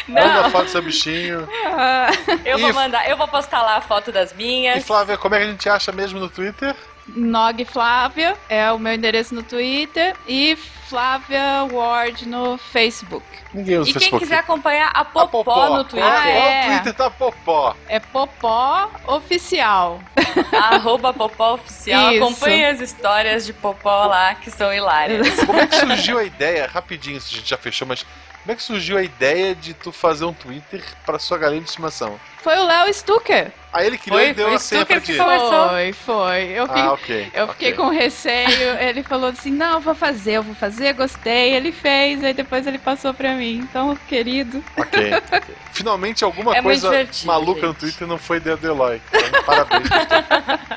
[0.08, 0.50] Manda não.
[0.50, 1.48] foto do seu bichinho.
[1.68, 2.10] Ah,
[2.44, 4.84] Eu vou E- mandar, eu vou postar lá a foto das E minhas.
[4.88, 6.76] Flávia, como é que a gente acha mesmo no Twitter?
[7.08, 10.56] Nog Flávia é o meu endereço no Twitter e
[10.90, 13.24] Flávia Ward no Facebook.
[13.56, 16.62] Ninguém usa E quem quiser acompanhar a A Popó, no Twitter, Ah, é.
[16.62, 17.76] O Twitter tá Popó.
[17.88, 20.02] É Popó Oficial.
[20.52, 22.12] arroba Popó Oficial.
[22.12, 22.24] Isso.
[22.24, 25.42] Acompanhe as histórias de Popó lá, que são hilárias.
[25.46, 28.56] Como é que surgiu a ideia, rapidinho, se a gente já fechou, mas como é
[28.56, 32.20] que surgiu a ideia de tu fazer um Twitter pra sua galinha de estimação?
[32.46, 33.52] Foi o Léo Stucker.
[33.74, 35.18] Aí ele criou Foi- e deu foi a senha pra ti.
[35.18, 36.44] Foi, foi.
[36.52, 37.32] Eu fiquei, Ah, ok.
[37.34, 38.78] eu fiquei com receio.
[38.80, 41.56] Ele falou assim: não, eu vou fazer, eu vou fazer, gostei.
[41.56, 43.58] Ele fez, aí depois ele passou pra mim.
[43.68, 44.64] Então, querido.
[44.78, 45.12] Ok.
[45.74, 46.92] Finalmente alguma É coisa
[47.26, 47.80] maluca no gente.
[47.80, 49.02] Twitter não foi Dedo Eloy.
[49.12, 49.90] Então, parabéns.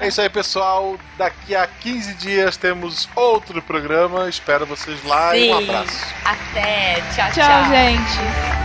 [0.01, 0.97] é isso aí, pessoal.
[1.19, 4.27] Daqui a 15 dias temos outro programa.
[4.27, 5.65] Espero vocês lá e um Sim.
[5.65, 6.07] abraço.
[6.25, 6.95] Até.
[7.15, 7.45] Tchau, tchau.
[7.45, 8.58] Tchau, gente.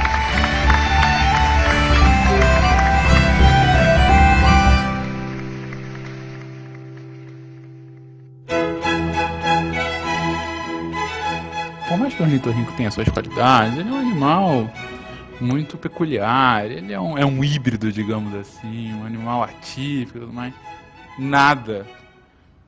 [12.13, 14.69] Que o ornitorrinco tenha suas qualidades, ele é um animal
[15.39, 16.65] muito peculiar.
[16.65, 20.53] Ele é um, é um híbrido, digamos assim, um animal atípico mais.
[21.17, 21.85] Nada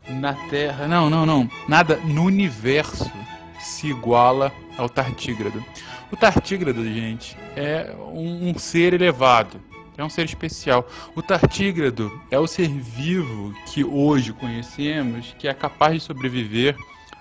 [0.08, 3.12] na Terra, não, não, não, nada no universo
[3.60, 5.66] se iguala ao tartígrado.
[6.12, 9.60] O tartígrado, gente, é um, um ser elevado.
[9.98, 10.88] É um ser especial.
[11.16, 16.76] O tartígrado é o ser vivo que hoje conhecemos que é capaz de sobreviver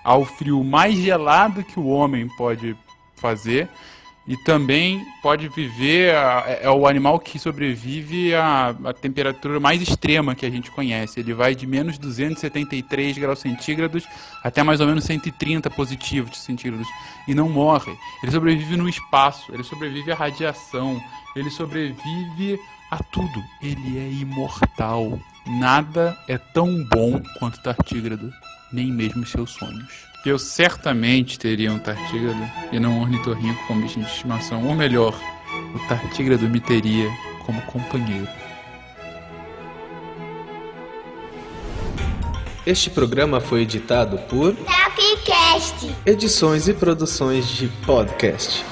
[0.05, 2.77] ao frio mais gelado que o homem pode
[3.15, 3.67] fazer
[4.27, 10.35] e também pode viver é é o animal que sobrevive à, à temperatura mais extrema
[10.35, 11.19] que a gente conhece.
[11.19, 14.07] Ele vai de menos 273 graus centígrados
[14.43, 16.87] até mais ou menos 130 positivos de centígrados
[17.27, 17.95] e não morre.
[18.23, 21.01] Ele sobrevive no espaço, ele sobrevive à radiação,
[21.35, 22.59] ele sobrevive
[22.91, 23.43] a tudo.
[23.61, 25.19] Ele é imortal.
[25.47, 28.31] Nada é tão bom quanto o tartígrado,
[28.75, 30.05] nem mesmo os seus sonhos.
[30.25, 34.67] Eu certamente teria um tartígrado e não um ornitorrinco como bichinho de estimação.
[34.67, 35.17] Ou melhor,
[35.73, 37.09] o tartígrado me teria
[37.45, 38.27] como companheiro.
[42.65, 45.95] Este programa foi editado por Tapcast.
[46.05, 48.65] Edições e Produções de Podcast.